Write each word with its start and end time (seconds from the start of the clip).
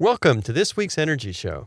Welcome 0.00 0.42
to 0.42 0.52
this 0.52 0.76
week's 0.76 0.96
Energy 0.96 1.32
Show. 1.32 1.66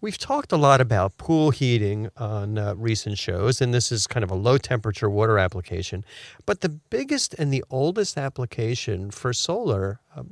We've 0.00 0.16
talked 0.16 0.52
a 0.52 0.56
lot 0.56 0.80
about 0.80 1.18
pool 1.18 1.50
heating 1.50 2.08
on 2.16 2.56
uh, 2.56 2.74
recent 2.76 3.18
shows, 3.18 3.60
and 3.60 3.74
this 3.74 3.90
is 3.90 4.06
kind 4.06 4.22
of 4.22 4.30
a 4.30 4.36
low 4.36 4.56
temperature 4.56 5.10
water 5.10 5.40
application. 5.40 6.04
But 6.46 6.60
the 6.60 6.68
biggest 6.68 7.34
and 7.34 7.52
the 7.52 7.64
oldest 7.68 8.16
application 8.16 9.10
for 9.10 9.32
solar, 9.32 9.98
uh, 10.14 10.22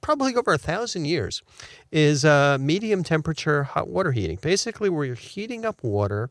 probably 0.00 0.34
over 0.34 0.52
a 0.52 0.58
thousand 0.58 1.04
years, 1.04 1.44
is 1.92 2.24
uh, 2.24 2.58
medium 2.60 3.04
temperature 3.04 3.62
hot 3.62 3.86
water 3.86 4.10
heating. 4.10 4.38
Basically, 4.42 4.88
where 4.88 5.04
you're 5.04 5.14
heating 5.14 5.64
up 5.64 5.80
water 5.84 6.28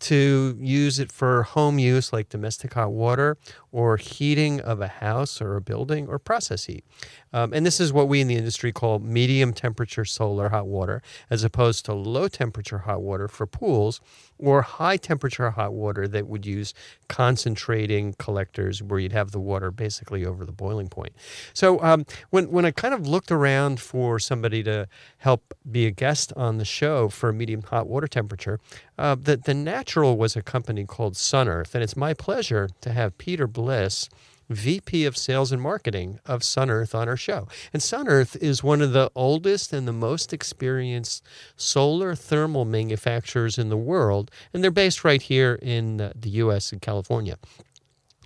to 0.00 0.58
use 0.60 0.98
it 0.98 1.12
for 1.12 1.44
home 1.44 1.78
use, 1.78 2.12
like 2.12 2.28
domestic 2.28 2.74
hot 2.74 2.90
water, 2.90 3.36
or 3.70 3.96
heating 3.96 4.60
of 4.60 4.80
a 4.80 4.88
house 4.88 5.40
or 5.40 5.54
a 5.54 5.60
building, 5.60 6.08
or 6.08 6.18
process 6.18 6.64
heat. 6.64 6.84
Um, 7.32 7.52
and 7.52 7.64
this 7.64 7.80
is 7.80 7.92
what 7.92 8.08
we 8.08 8.20
in 8.20 8.26
the 8.26 8.36
industry 8.36 8.72
call 8.72 8.98
medium 8.98 9.52
temperature 9.52 10.04
solar 10.04 10.48
hot 10.48 10.66
water, 10.66 11.00
as 11.30 11.44
opposed 11.44 11.84
to 11.84 11.94
low 11.94 12.23
temperature 12.28 12.78
hot 12.78 13.02
water 13.02 13.28
for 13.28 13.46
pools 13.46 14.00
or 14.38 14.62
high 14.62 14.96
temperature 14.96 15.50
hot 15.50 15.72
water 15.72 16.08
that 16.08 16.26
would 16.26 16.44
use 16.44 16.74
concentrating 17.08 18.14
collectors 18.14 18.82
where 18.82 18.98
you'd 18.98 19.12
have 19.12 19.30
the 19.30 19.40
water 19.40 19.70
basically 19.70 20.24
over 20.24 20.44
the 20.44 20.52
boiling 20.52 20.88
point. 20.88 21.12
So 21.52 21.80
um, 21.82 22.04
when, 22.30 22.50
when 22.50 22.64
I 22.64 22.70
kind 22.70 22.94
of 22.94 23.06
looked 23.06 23.30
around 23.30 23.80
for 23.80 24.18
somebody 24.18 24.62
to 24.64 24.88
help 25.18 25.54
be 25.70 25.86
a 25.86 25.90
guest 25.90 26.32
on 26.36 26.58
the 26.58 26.64
show 26.64 27.08
for 27.08 27.32
medium 27.32 27.62
hot 27.62 27.86
water 27.86 28.08
temperature, 28.08 28.60
uh, 28.98 29.14
the, 29.14 29.36
the 29.36 29.54
natural 29.54 30.16
was 30.16 30.36
a 30.36 30.42
company 30.42 30.84
called 30.84 31.14
SunEarth. 31.14 31.74
And 31.74 31.82
it's 31.82 31.96
my 31.96 32.14
pleasure 32.14 32.68
to 32.80 32.92
have 32.92 33.16
Peter 33.18 33.46
Bliss 33.46 34.08
VP 34.50 35.04
of 35.04 35.16
Sales 35.16 35.52
and 35.52 35.60
Marketing 35.60 36.20
of 36.26 36.40
SunEarth 36.40 36.94
on 36.94 37.08
our 37.08 37.16
show. 37.16 37.48
And 37.72 37.82
SunEarth 37.82 38.36
is 38.36 38.62
one 38.62 38.80
of 38.82 38.92
the 38.92 39.10
oldest 39.14 39.72
and 39.72 39.88
the 39.88 39.92
most 39.92 40.32
experienced 40.32 41.24
solar 41.56 42.14
thermal 42.14 42.64
manufacturers 42.64 43.58
in 43.58 43.68
the 43.68 43.76
world, 43.76 44.30
and 44.52 44.62
they're 44.62 44.70
based 44.70 45.04
right 45.04 45.22
here 45.22 45.58
in 45.62 46.00
uh, 46.00 46.12
the 46.14 46.30
U.S. 46.30 46.72
and 46.72 46.80
California. 46.80 47.36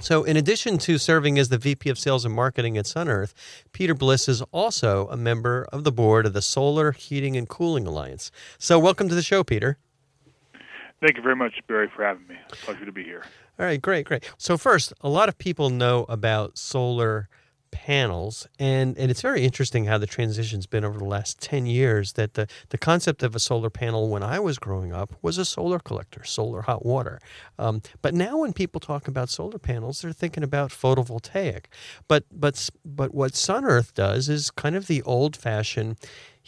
So, 0.01 0.23
in 0.23 0.37
addition 0.37 0.79
to 0.79 0.97
serving 0.97 1.41
as 1.41 1.49
the 1.49 1.59
VP 1.59 1.91
of 1.91 1.99
Sales 1.99 2.25
and 2.25 2.33
Marketing 2.33 2.79
at 2.79 2.85
SunEarth, 2.85 3.35
Peter 3.73 3.95
Bliss 3.95 4.29
is 4.29 4.43
also 4.53 5.09
a 5.09 5.17
member 5.17 5.67
of 5.73 5.83
the 5.83 5.91
board 5.91 6.25
of 6.25 6.35
the 6.35 6.43
Solar 6.43 6.93
Heating 6.93 7.37
and 7.37 7.49
Cooling 7.49 7.85
Alliance. 7.85 8.31
So, 8.59 8.79
welcome 8.79 9.09
to 9.09 9.17
the 9.17 9.23
show, 9.23 9.43
Peter. 9.43 9.77
Thank 11.01 11.17
you 11.17 11.23
very 11.23 11.35
much, 11.35 11.55
Barry, 11.67 11.91
for 11.95 12.05
having 12.05 12.27
me. 12.29 12.37
Pleasure 12.51 12.85
to 12.85 12.93
be 12.93 13.03
here. 13.03 13.25
All 13.59 13.67
right, 13.67 13.81
great, 13.83 14.07
great. 14.07 14.25
So 14.39 14.57
first, 14.57 14.93
a 15.01 15.09
lot 15.09 15.29
of 15.29 15.37
people 15.37 15.69
know 15.71 16.07
about 16.09 16.57
solar 16.57 17.29
panels 17.71 18.49
and 18.59 18.97
and 18.97 19.11
it's 19.11 19.21
very 19.21 19.43
interesting 19.43 19.85
how 19.85 19.99
the 19.99 20.07
transition's 20.07 20.67
been 20.67 20.85
over 20.85 20.99
the 20.99 21.05
last 21.05 21.39
10 21.41 21.67
years 21.67 22.15
that 22.15 22.35
the 22.35 22.47
the 22.71 22.79
concept 22.79 23.23
of 23.23 23.35
a 23.37 23.39
solar 23.39 23.69
panel 23.69 24.09
when 24.09 24.23
I 24.23 24.41
was 24.41 24.59
growing 24.59 24.93
up 24.93 25.13
was 25.21 25.37
a 25.37 25.45
solar 25.45 25.79
collector 25.79 26.25
solar 26.25 26.63
hot 26.63 26.87
water 26.87 27.21
um, 27.59 27.83
but 28.01 28.15
now 28.15 28.39
when 28.39 28.55
people 28.55 28.81
talk 28.81 29.07
about 29.07 29.29
solar 29.29 29.59
panels 29.59 30.01
they're 30.01 30.13
thinking 30.13 30.43
about 30.43 30.71
photovoltaic 30.71 31.67
but 32.09 32.25
but 32.33 32.71
but 32.85 33.15
what 33.15 33.33
SunEarth 33.33 33.93
does 33.93 34.31
is 34.31 34.51
kind 34.51 34.75
of 34.75 34.87
the 34.87 35.03
old 35.03 35.37
fashioned 35.37 35.97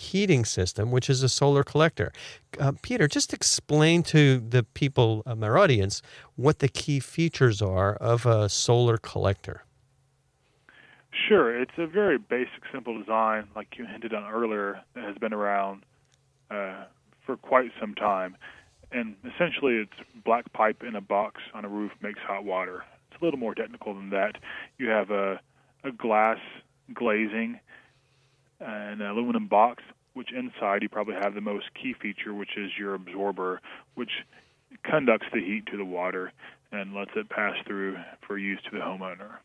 heating 0.00 0.44
system, 0.46 0.90
which 0.90 1.10
is 1.10 1.22
a 1.22 1.28
solar 1.28 1.62
collector. 1.62 2.10
Uh, 2.58 2.72
Peter, 2.80 3.06
just 3.06 3.32
explain 3.32 4.02
to 4.02 4.40
the 4.40 4.62
people, 4.62 5.22
um, 5.26 5.44
our 5.44 5.58
audience, 5.58 6.00
what 6.36 6.60
the 6.60 6.68
key 6.68 7.00
features 7.00 7.60
are 7.60 7.94
of 7.96 8.24
a 8.24 8.48
solar 8.48 8.96
collector. 8.96 9.64
Sure. 11.28 11.60
It's 11.60 11.76
a 11.76 11.86
very 11.86 12.18
basic, 12.18 12.62
simple 12.72 12.98
design, 12.98 13.48
like 13.54 13.76
you 13.76 13.84
hinted 13.84 14.14
on 14.14 14.24
earlier, 14.32 14.80
that 14.94 15.04
has 15.04 15.16
been 15.18 15.34
around 15.34 15.82
uh, 16.50 16.84
for 17.26 17.36
quite 17.36 17.70
some 17.78 17.94
time. 17.94 18.36
And 18.90 19.16
essentially, 19.34 19.74
it's 19.74 20.24
black 20.24 20.52
pipe 20.52 20.82
in 20.82 20.96
a 20.96 21.00
box 21.00 21.42
on 21.52 21.64
a 21.64 21.68
roof 21.68 21.92
makes 22.02 22.20
hot 22.20 22.44
water. 22.44 22.84
It's 23.10 23.20
a 23.20 23.24
little 23.24 23.38
more 23.38 23.54
technical 23.54 23.94
than 23.94 24.10
that. 24.10 24.36
You 24.78 24.88
have 24.88 25.10
a, 25.10 25.40
a 25.84 25.92
glass 25.92 26.38
glazing 26.92 27.60
an 28.60 29.00
aluminum 29.00 29.48
box, 29.48 29.82
which 30.14 30.32
inside 30.32 30.82
you 30.82 30.88
probably 30.88 31.14
have 31.14 31.34
the 31.34 31.40
most 31.40 31.66
key 31.80 31.94
feature, 32.00 32.34
which 32.34 32.56
is 32.56 32.70
your 32.78 32.94
absorber, 32.94 33.60
which 33.94 34.10
conducts 34.84 35.26
the 35.32 35.40
heat 35.40 35.66
to 35.66 35.76
the 35.76 35.84
water 35.84 36.32
and 36.72 36.94
lets 36.94 37.10
it 37.16 37.28
pass 37.28 37.56
through 37.66 37.96
for 38.26 38.38
use 38.38 38.60
to 38.70 38.70
the 38.70 38.82
homeowner. 38.82 39.38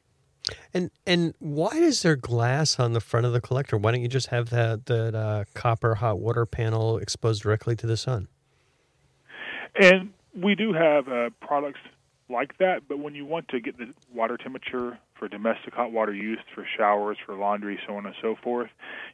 And 0.74 0.92
and 1.08 1.34
why 1.40 1.70
is 1.70 2.04
there 2.04 2.16
glass 2.16 2.80
on 2.80 2.94
the 2.94 3.02
front 3.02 3.26
of 3.26 3.34
the 3.34 3.42
collector? 3.42 3.78
Why 3.78 3.92
don't 3.92 4.02
you 4.02 4.08
just 4.08 4.28
have 4.28 4.52
that 4.52 4.86
that 4.86 5.16
uh, 5.16 5.46
copper 5.56 5.96
hot 5.96 6.20
water 6.20 6.46
panel 6.46 6.98
exposed 6.98 7.42
directly 7.42 7.76
to 7.78 7.88
the 7.88 7.98
sun? 7.98 8.28
And 9.80 10.14
we 10.40 10.54
do 10.54 10.72
have 10.74 11.08
uh, 11.08 11.30
products 11.42 11.80
like 12.30 12.58
that, 12.58 12.88
but 12.88 13.00
when 13.00 13.14
you 13.14 13.26
want 13.26 13.48
to 13.50 13.60
get 13.60 13.78
the 13.78 13.94
water 14.14 14.38
temperature 14.38 14.98
for 15.14 15.28
domestic 15.28 15.74
hot 15.74 15.92
water 15.92 16.14
use 16.14 16.40
for 16.54 16.66
showers, 16.78 17.18
for 17.26 17.36
laundry, 17.36 17.80
so 17.88 17.96
on 17.96 18.06
and 18.06 18.16
so 18.22 18.36
forth, 18.44 18.70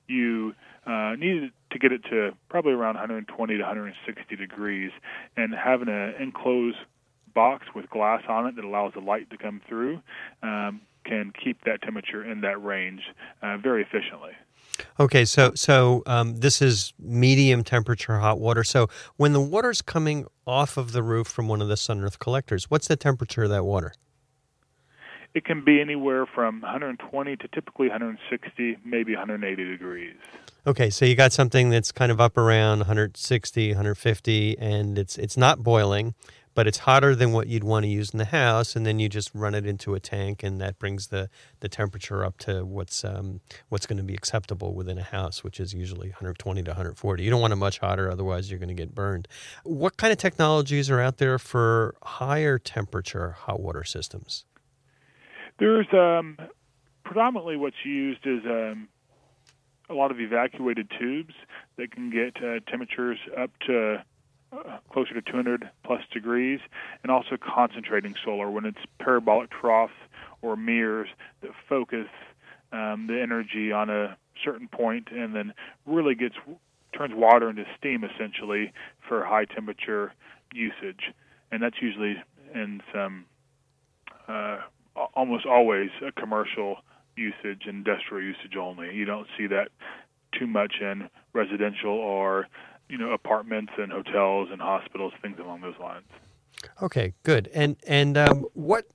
you 0.08 0.54
uh, 0.86 1.16
need 1.18 1.52
to 1.72 1.80
get 1.80 1.92
it 1.92 2.04
to 2.10 2.32
probably 2.50 2.72
around 2.72 2.96
120 2.96 3.58
to 3.58 3.62
160 3.62 4.36
degrees, 4.36 4.92
and 5.36 5.54
having 5.54 5.90
an 5.90 6.16
enclosed 6.20 6.78
box 7.34 7.68
with 7.76 7.90
glass 7.90 8.24
on 8.28 8.48
it 8.48 8.56
that 8.56 8.66
allows 8.66 8.94
the 8.94 9.00
light 9.00 9.30
to 9.30 9.38
come 9.38 9.62
through 9.68 10.02
um, 10.44 10.82
can 11.06 11.32
keep 11.44 11.64
that 11.66 11.82
temperature 11.82 12.24
in 12.30 12.42
that 12.42 12.62
range 12.64 13.02
uh, 13.42 13.58
very 13.58 13.82
efficiently. 13.82 14.32
Okay, 15.00 15.26
so 15.26 15.52
so 15.56 16.04
um, 16.06 16.40
this 16.40 16.62
is 16.62 16.94
medium 17.00 17.64
temperature 17.64 18.20
hot 18.20 18.40
water. 18.40 18.64
So 18.64 18.88
when 19.18 19.34
the 19.34 19.42
water's 19.42 19.82
coming 19.82 20.28
off 20.46 20.78
of 20.78 20.92
the 20.92 21.04
roof 21.04 21.28
from 21.28 21.48
one 21.48 21.62
of 21.62 21.68
the 21.68 21.76
SunEarth 21.76 22.20
collectors, 22.20 22.70
what's 22.70 22.88
the 22.88 22.96
temperature 22.96 23.44
of 23.44 23.50
that 23.50 23.64
water? 23.64 23.94
It 25.34 25.46
can 25.46 25.64
be 25.64 25.80
anywhere 25.80 26.26
from 26.26 26.60
120 26.60 27.38
to 27.38 27.48
typically 27.48 27.88
160, 27.88 28.78
maybe 28.84 29.14
180 29.14 29.64
degrees. 29.64 30.16
Okay, 30.68 30.90
so 30.90 31.06
you 31.06 31.16
got 31.16 31.32
something 31.32 31.70
that's 31.70 31.92
kind 31.92 32.12
of 32.12 32.20
up 32.20 32.38
around 32.38 32.80
160, 32.80 33.70
150, 33.70 34.60
and 34.60 35.00
it's 35.00 35.18
it's 35.18 35.38
not 35.38 35.64
boiling, 35.64 36.16
but 36.54 36.68
it's 36.68 36.80
hotter 36.80 37.16
than 37.16 37.32
what 37.32 37.48
you'd 37.48 37.64
want 37.64 37.84
to 37.84 37.90
use 37.90 38.12
in 38.12 38.18
the 38.18 38.26
house, 38.26 38.76
and 38.76 38.86
then 38.86 39.00
you 39.00 39.08
just 39.08 39.32
run 39.34 39.56
it 39.56 39.66
into 39.66 39.94
a 39.94 40.00
tank, 40.00 40.44
and 40.44 40.60
that 40.60 40.78
brings 40.80 41.08
the, 41.08 41.30
the 41.62 41.70
temperature 41.70 42.26
up 42.26 42.38
to 42.40 42.66
what's 42.66 43.06
um, 43.06 43.40
what's 43.70 43.86
going 43.86 43.98
to 43.98 44.04
be 44.04 44.14
acceptable 44.14 44.74
within 44.74 44.98
a 44.98 45.04
house, 45.04 45.44
which 45.44 45.60
is 45.60 45.74
usually 45.74 46.10
120 46.10 46.64
to 46.64 46.72
140. 46.72 47.24
You 47.24 47.30
don't 47.30 47.42
want 47.42 47.54
it 47.54 47.58
much 47.58 47.80
hotter, 47.80 48.12
otherwise 48.12 48.50
you're 48.50 48.60
going 48.60 48.70
to 48.70 48.74
get 48.76 48.94
burned. 48.94 49.28
What 49.64 49.98
kind 49.98 50.12
of 50.12 50.18
technologies 50.18 50.90
are 50.90 51.00
out 51.00 51.18
there 51.18 51.40
for 51.40 51.96
higher 52.04 52.60
temperature 52.60 53.32
hot 53.32 53.62
water 53.62 53.84
systems? 53.84 54.46
There's 55.60 55.88
um, 55.94 56.38
predominantly 57.04 57.56
what's 57.56 57.86
used 57.86 58.26
is 58.26 58.42
um, 58.46 58.88
a 59.90 59.94
lot 59.94 60.12
of 60.12 60.20
evacuated 60.20 60.92
tubes 61.00 61.34
that 61.78 61.92
can 61.92 62.10
get 62.10 62.44
uh, 62.44 62.60
temperatures 62.70 63.20
up 63.38 63.52
to 63.68 64.04
closer 64.92 65.14
to 65.14 65.22
200 65.22 65.70
plus 65.84 66.02
degrees, 66.14 66.60
and 67.04 67.12
also 67.12 67.38
concentrating 67.38 68.16
solar 68.24 68.50
when 68.50 68.66
it's 68.66 68.80
parabolic 69.00 69.50
troughs 69.50 69.94
or 70.42 70.56
mirrors 70.56 71.10
that 71.42 71.52
focus 71.70 72.08
um, 72.72 73.08
the 73.08 73.22
energy 73.22 73.72
on 73.72 73.90
a 73.90 74.18
certain 74.44 74.68
point 74.68 75.10
and 75.12 75.36
then 75.36 75.54
really 75.86 76.16
gets 76.16 76.36
turns 76.98 77.14
water 77.16 77.50
into 77.50 77.64
steam 77.78 78.04
essentially 78.04 78.74
for 79.08 79.24
high 79.24 79.46
temperature 79.46 80.14
usage, 80.54 81.14
and 81.52 81.64
that's 81.64 81.82
usually 81.82 82.16
in 82.54 82.82
some 82.94 83.26
uh, 84.28 84.60
almost 85.14 85.46
always 85.46 85.90
a 86.06 86.12
commercial 86.12 86.78
usage, 87.16 87.64
industrial 87.68 88.24
usage 88.24 88.56
only. 88.60 88.94
You 88.94 89.06
don't 89.06 89.28
see 89.38 89.48
that 89.48 89.70
too 90.38 90.48
much 90.48 90.76
in 90.82 91.10
residential 91.34 91.92
or 91.92 92.48
you 92.92 92.98
know 92.98 93.12
apartments 93.12 93.72
and 93.78 93.92
hotels 93.92 94.50
and 94.52 94.62
hospitals, 94.62 95.14
things 95.22 95.40
along 95.40 95.62
those 95.62 95.80
lines. 95.80 96.06
Okay, 96.82 97.14
good. 97.24 97.50
And 97.54 97.78
and 97.88 98.18
um, 98.18 98.46
what 98.54 98.86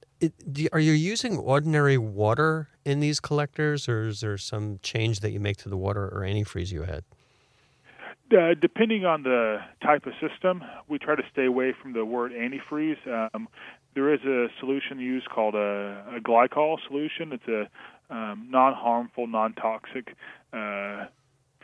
are 0.73 0.81
you 0.81 0.93
using 0.93 1.39
ordinary 1.39 1.99
water 1.99 2.69
in 2.85 3.01
these 3.01 3.19
collectors, 3.21 3.89
or 3.89 4.09
is 4.09 4.21
there 4.21 4.39
some 4.39 4.79
change 4.83 5.21
that 5.21 5.31
you 5.31 5.41
make 5.41 5.57
to 5.59 5.69
the 5.69 5.77
water 5.77 6.05
or 6.05 6.21
antifreeze 6.21 6.71
you 6.71 6.83
had? 6.83 7.05
Uh, 8.37 8.55
depending 8.61 9.05
on 9.05 9.23
the 9.23 9.59
type 9.83 10.05
of 10.05 10.13
system, 10.21 10.63
we 10.89 10.99
try 10.99 11.15
to 11.15 11.23
stay 11.33 11.47
away 11.47 11.73
from 11.81 11.93
the 11.93 12.05
word 12.05 12.33
antifreeze. 12.33 13.31
Um, 13.35 13.49
there 13.95 14.13
is 14.13 14.21
a 14.25 14.49
solution 14.61 14.99
used 14.99 15.29
called 15.31 15.55
a, 15.55 16.05
a 16.15 16.21
glycol 16.21 16.77
solution. 16.87 17.33
It's 17.33 17.49
a 17.49 18.15
um, 18.15 18.49
non-harmful, 18.51 19.27
non-toxic 19.27 20.17
uh, 20.53 21.07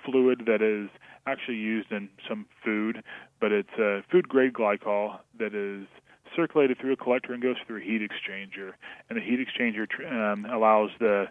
fluid 0.04 0.44
that 0.46 0.62
is 0.62 0.88
actually 1.26 1.58
used 1.58 1.92
in 1.92 2.08
some 2.28 2.46
food, 2.64 3.02
but 3.40 3.52
it's 3.52 3.72
a 3.78 4.02
food 4.10 4.28
grade 4.28 4.52
glycol 4.52 5.18
that 5.38 5.54
is 5.54 5.86
circulated 6.34 6.78
through 6.78 6.92
a 6.92 6.96
collector 6.96 7.32
and 7.32 7.42
goes 7.42 7.56
through 7.66 7.78
a 7.78 7.84
heat 7.84 8.00
exchanger. 8.00 8.72
And 9.08 9.18
the 9.18 9.22
heat 9.22 9.38
exchanger 9.38 9.86
um, 10.10 10.44
allows 10.46 10.90
the 10.98 11.28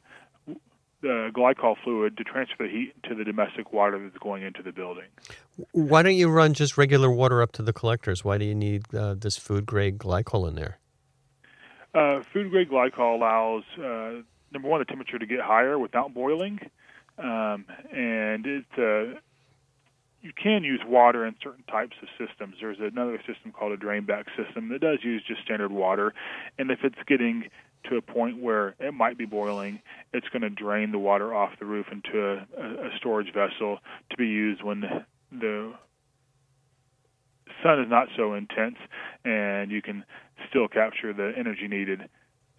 the 1.01 1.31
glycol 1.33 1.75
fluid 1.83 2.15
to 2.17 2.23
transfer 2.23 2.63
the 2.63 2.69
heat 2.69 2.93
to 3.03 3.15
the 3.15 3.23
domestic 3.23 3.73
water 3.73 3.97
that's 3.97 4.19
going 4.19 4.43
into 4.43 4.61
the 4.61 4.71
building. 4.71 5.07
Why 5.71 6.03
don't 6.03 6.15
you 6.15 6.29
run 6.29 6.53
just 6.53 6.77
regular 6.77 7.09
water 7.09 7.41
up 7.41 7.51
to 7.53 7.63
the 7.63 7.73
collectors? 7.73 8.23
Why 8.23 8.37
do 8.37 8.45
you 8.45 8.53
need 8.53 8.93
uh, 8.93 9.15
this 9.15 9.35
food 9.35 9.65
grade 9.65 9.97
glycol 9.97 10.47
in 10.47 10.53
there? 10.53 10.77
Uh, 11.95 12.21
food 12.31 12.51
grade 12.51 12.69
glycol 12.69 13.15
allows 13.15 13.63
uh, 13.79 14.21
number 14.51 14.67
one 14.67 14.79
the 14.79 14.85
temperature 14.85 15.17
to 15.17 15.25
get 15.25 15.41
higher 15.41 15.79
without 15.79 16.13
boiling, 16.13 16.59
um, 17.17 17.65
and 17.91 18.45
it 18.45 18.65
uh, 18.77 19.19
you 20.21 20.31
can 20.33 20.63
use 20.63 20.81
water 20.85 21.25
in 21.25 21.35
certain 21.41 21.63
types 21.63 21.95
of 22.01 22.07
systems. 22.17 22.55
There's 22.61 22.77
another 22.79 23.17
system 23.27 23.51
called 23.51 23.71
a 23.71 23.77
drain 23.77 24.05
back 24.05 24.27
system 24.37 24.69
that 24.69 24.81
does 24.81 24.99
use 25.03 25.23
just 25.27 25.41
standard 25.41 25.71
water, 25.71 26.13
and 26.57 26.69
if 26.71 26.79
it's 26.83 26.95
getting 27.07 27.45
to 27.89 27.97
a 27.97 28.01
point 28.01 28.41
where 28.41 28.75
it 28.79 28.93
might 28.93 29.17
be 29.17 29.25
boiling, 29.25 29.81
it's 30.13 30.27
going 30.29 30.43
to 30.43 30.49
drain 30.49 30.91
the 30.91 30.99
water 30.99 31.33
off 31.33 31.51
the 31.59 31.65
roof 31.65 31.87
into 31.91 32.21
a, 32.23 32.63
a 32.63 32.89
storage 32.97 33.33
vessel 33.33 33.79
to 34.09 34.17
be 34.17 34.27
used 34.27 34.61
when 34.61 34.81
the, 34.81 35.05
the 35.31 35.73
sun 37.63 37.79
is 37.79 37.89
not 37.89 38.07
so 38.15 38.33
intense 38.33 38.75
and 39.25 39.71
you 39.71 39.81
can 39.81 40.03
still 40.49 40.67
capture 40.67 41.13
the 41.13 41.33
energy 41.37 41.67
needed 41.67 42.01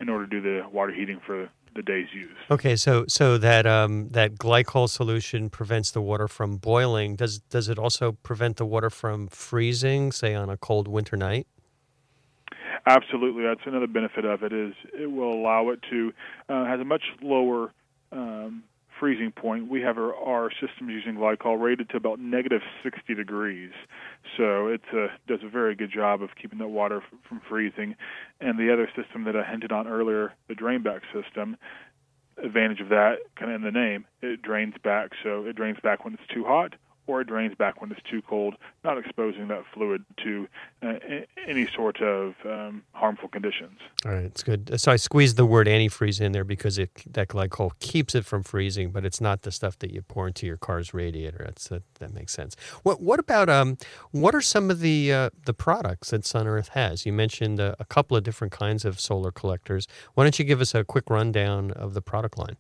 in 0.00 0.09
order 0.09 0.26
to 0.26 0.41
do 0.41 0.43
the 0.43 0.69
water 0.69 0.93
heating 0.93 1.20
for 1.25 1.49
the 1.74 1.82
day's 1.82 2.08
use. 2.12 2.36
Okay, 2.50 2.76
so 2.76 3.04
so 3.08 3.38
that 3.38 3.66
um, 3.66 4.08
that 4.10 4.34
glycol 4.34 4.88
solution 4.88 5.50
prevents 5.50 5.90
the 5.90 6.00
water 6.00 6.28
from 6.28 6.56
boiling. 6.56 7.16
Does 7.16 7.38
does 7.38 7.69
it 7.69 7.78
also 7.78 8.12
prevent 8.12 8.56
the 8.56 8.66
water 8.66 8.90
from 8.90 9.28
freezing, 9.28 10.12
say 10.12 10.34
on 10.34 10.50
a 10.50 10.56
cold 10.56 10.88
winter 10.88 11.16
night? 11.16 11.46
Absolutely, 12.86 13.44
that's 13.44 13.60
another 13.64 13.86
benefit 13.86 14.24
of 14.24 14.42
it 14.42 14.52
is 14.52 14.74
it 14.92 15.10
will 15.10 15.32
allow 15.32 15.70
it 15.70 15.80
to 15.90 16.12
uh, 16.48 16.64
has 16.64 16.80
a 16.80 16.84
much 16.84 17.04
lower 17.22 17.72
um, 18.10 18.64
freezing 19.02 19.32
point. 19.32 19.69
We 19.69 19.81
have 19.81 19.99
our, 19.99 20.14
our 20.14 20.49
system 20.52 20.88
using 20.88 21.16
glycol 21.16 21.60
rated 21.60 21.90
to 21.90 21.96
about 21.96 22.20
negative 22.20 22.60
60 22.84 23.16
degrees, 23.16 23.72
so 24.37 24.69
it 24.69 24.81
does 25.26 25.40
a 25.43 25.49
very 25.49 25.75
good 25.75 25.90
job 25.90 26.22
of 26.22 26.31
keeping 26.40 26.60
that 26.60 26.69
water 26.69 26.99
f- 26.99 27.19
from 27.28 27.40
freezing. 27.49 27.96
And 28.40 28.60
the 28.60 28.72
other 28.72 28.88
system 28.94 29.25
that 29.25 29.34
I 29.34 29.43
hinted 29.43 29.72
on 29.72 29.88
earlier, 29.88 30.34
the 30.46 30.54
drain 30.54 30.84
back 30.84 31.02
system, 31.12 31.56
advantage 32.40 32.81
of 32.81 32.90
that 32.90 33.16
kind 33.34 33.50
of 33.50 33.56
in 33.56 33.62
the 33.64 33.72
name, 33.72 34.04
it 34.22 34.40
drains 34.40 34.75
back. 34.84 35.10
So 35.25 35.46
it 35.46 35.56
drains 35.56 35.78
back 35.82 36.04
when 36.04 36.14
it's 36.14 36.32
too 36.32 36.44
hot 36.44 36.76
or 37.06 37.20
it 37.20 37.26
drains 37.26 37.54
back 37.56 37.81
when 37.81 37.90
it's 37.90 38.00
too 38.08 38.22
cold, 38.22 38.54
not 38.84 38.96
exposing 38.96 39.49
that 39.49 39.64
fluid 39.75 40.04
to 40.22 40.49
uh, 40.82 40.94
any 41.49 41.66
sort 41.75 42.00
of 42.00 42.34
um, 42.44 42.82
harmful 42.93 43.28
conditions. 43.28 43.78
All 44.04 44.12
right, 44.12 44.25
it's 44.25 44.43
good. 44.43 44.81
So 44.81 44.93
I 44.93 44.96
squeezed 44.96 45.37
the 45.37 45.46
word 45.46 45.66
antifreeze 45.66 46.20
in 46.20 46.32
there 46.32 46.44
because 46.44 46.78
it 46.78 46.90
that 47.12 47.28
glycol 47.28 47.72
keeps 47.81 48.14
it 48.14 48.25
from 48.25 48.43
freezing, 48.43 48.90
but 48.90 49.04
it's 49.04 49.20
not 49.20 49.43
the 49.43 49.50
stuff 49.50 49.78
that 49.81 49.90
you 49.93 50.02
pour 50.02 50.26
into 50.28 50.46
your 50.46 50.56
car's 50.56 50.94
radiator. 50.94 51.43
That's 51.44 51.69
that, 51.69 51.82
that 51.99 52.14
makes 52.14 52.32
sense. 52.32 52.56
What 52.82 53.00
what 53.00 53.19
about 53.19 53.49
um 53.49 53.78
what 54.12 54.34
are 54.34 54.40
some 54.40 54.70
of 54.70 54.81
the 54.81 55.12
uh, 55.12 55.31
the 55.44 55.54
products 55.54 56.10
that 56.10 56.22
SunEarth 56.22 56.69
has? 56.69 57.04
You 57.04 57.12
mentioned 57.12 57.58
a, 57.58 57.75
a 57.81 57.84
couple 57.84 58.16
of 58.16 58.22
different 58.22 58.52
kinds 58.52 58.84
of 58.84 59.00
solar 59.00 59.32
collectors. 59.32 59.88
Why 60.14 60.25
don't 60.25 60.38
you 60.38 60.44
give 60.44 60.60
us 60.60 60.75
a 60.75 60.84
quick 60.84 61.10
rundown 61.10 61.72
of 61.72 61.94
the 61.94 62.02
product 62.02 62.38
line? 62.38 62.56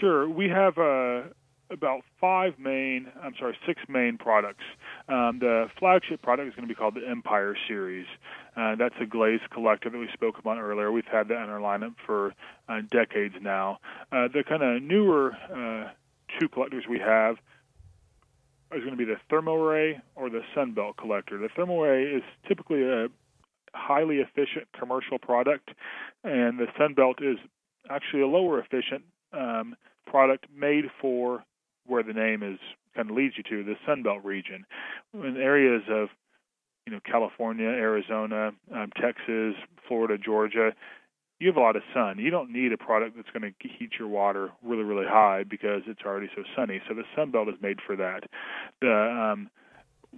Sure, 0.00 0.28
we 0.28 0.48
have 0.48 0.78
a 0.78 1.24
about 1.72 2.02
five 2.20 2.58
main, 2.58 3.10
I'm 3.22 3.34
sorry, 3.38 3.56
six 3.66 3.80
main 3.88 4.18
products. 4.18 4.64
Um, 5.08 5.38
the 5.40 5.68
flagship 5.78 6.22
product 6.22 6.48
is 6.48 6.54
going 6.54 6.68
to 6.68 6.72
be 6.72 6.76
called 6.76 6.94
the 6.94 7.08
Empire 7.08 7.56
Series. 7.66 8.06
Uh, 8.56 8.76
that's 8.76 8.94
a 9.00 9.06
glazed 9.06 9.48
collector 9.50 9.90
that 9.90 9.98
we 9.98 10.08
spoke 10.12 10.38
about 10.38 10.58
earlier. 10.58 10.92
We've 10.92 11.04
had 11.10 11.28
that 11.28 11.42
in 11.42 11.50
our 11.50 11.60
lineup 11.60 11.94
for 12.06 12.34
uh, 12.68 12.82
decades 12.90 13.34
now. 13.40 13.78
Uh, 14.12 14.28
the 14.32 14.44
kind 14.46 14.62
of 14.62 14.82
newer 14.82 15.32
uh, 15.32 15.90
two 16.38 16.48
collectors 16.48 16.84
we 16.88 16.98
have 16.98 17.36
is 18.74 18.80
going 18.80 18.90
to 18.90 18.96
be 18.96 19.04
the 19.04 19.18
Thermo 19.28 19.54
Ray 19.54 20.00
or 20.14 20.30
the 20.30 20.42
Sunbelt 20.56 20.96
collector. 20.96 21.38
The 21.38 21.48
Thermo 21.54 21.82
Ray 21.82 22.04
is 22.04 22.22
typically 22.46 22.82
a 22.82 23.08
highly 23.74 24.16
efficient 24.16 24.68
commercial 24.78 25.18
product, 25.18 25.70
and 26.24 26.58
the 26.58 26.66
Sunbelt 26.78 27.22
is 27.22 27.38
actually 27.90 28.22
a 28.22 28.26
lower 28.26 28.60
efficient 28.60 29.02
um, 29.32 29.74
product 30.06 30.46
made 30.54 30.84
for 31.00 31.44
where 31.86 32.02
the 32.02 32.12
name 32.12 32.42
is 32.42 32.58
kind 32.94 33.10
of 33.10 33.16
leads 33.16 33.34
you 33.36 33.42
to 33.44 33.64
the 33.64 33.76
Sun 33.86 34.02
Belt 34.02 34.24
region, 34.24 34.64
in 35.14 35.36
areas 35.36 35.82
of 35.88 36.08
you 36.86 36.92
know 36.92 37.00
California, 37.04 37.66
Arizona, 37.66 38.52
um, 38.74 38.90
Texas, 39.00 39.54
Florida, 39.86 40.18
Georgia. 40.18 40.72
You 41.40 41.48
have 41.48 41.56
a 41.56 41.60
lot 41.60 41.74
of 41.74 41.82
sun. 41.92 42.18
You 42.18 42.30
don't 42.30 42.52
need 42.52 42.72
a 42.72 42.78
product 42.78 43.16
that's 43.16 43.30
going 43.30 43.42
to 43.42 43.68
heat 43.68 43.94
your 43.98 44.06
water 44.06 44.52
really, 44.62 44.84
really 44.84 45.06
high 45.06 45.42
because 45.42 45.82
it's 45.88 46.02
already 46.06 46.28
so 46.36 46.44
sunny. 46.54 46.80
So 46.86 46.94
the 46.94 47.02
Sun 47.16 47.32
Belt 47.32 47.48
is 47.48 47.56
made 47.60 47.80
for 47.84 47.96
that. 47.96 48.24
The 48.80 48.92
um, 48.92 49.50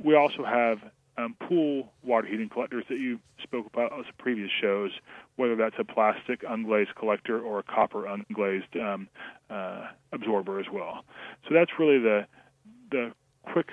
we 0.03 0.15
also 0.15 0.45
have 0.45 0.79
um, 1.17 1.37
pool 1.49 1.93
water 2.03 2.27
heating 2.27 2.49
collectors 2.49 2.85
that 2.89 2.99
you 2.99 3.19
spoke 3.43 3.67
about 3.67 3.93
on 3.93 4.05
previous 4.19 4.51
shows, 4.61 4.91
whether 5.37 5.57
that's 5.57 5.77
a 5.79 5.85
plastic 5.85 6.43
unglazed 6.43 6.95
collector 6.97 7.41
or 7.41 7.61
a 7.61 7.63
copper 7.63 8.05
unglazed 8.05 8.77
um, 8.81 9.09
uh, 9.51 9.89
absorber 10.13 10.59
as 10.59 10.67
well. 10.73 11.05
So 11.49 11.55
that's 11.55 11.71
really 11.79 11.99
the 11.99 12.27
the 12.91 13.13
quick 13.53 13.69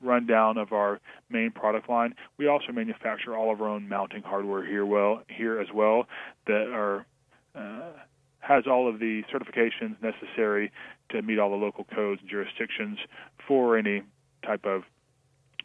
rundown 0.00 0.58
of 0.58 0.72
our 0.72 1.00
main 1.28 1.50
product 1.50 1.88
line. 1.88 2.14
We 2.38 2.46
also 2.46 2.72
manufacture 2.72 3.36
all 3.36 3.52
of 3.52 3.60
our 3.60 3.68
own 3.68 3.88
mounting 3.88 4.22
hardware 4.22 4.64
here 4.64 4.86
well 4.86 5.22
here 5.28 5.60
as 5.60 5.68
well 5.72 6.06
that 6.46 6.68
are 6.72 7.06
uh, 7.54 7.92
has 8.40 8.64
all 8.66 8.88
of 8.88 8.98
the 8.98 9.22
certifications 9.32 10.00
necessary 10.02 10.70
to 11.10 11.22
meet 11.22 11.38
all 11.38 11.50
the 11.50 11.56
local 11.56 11.84
codes 11.84 12.20
and 12.20 12.30
jurisdictions 12.30 12.98
for 13.46 13.76
any 13.76 14.02
type 14.44 14.64
of 14.64 14.84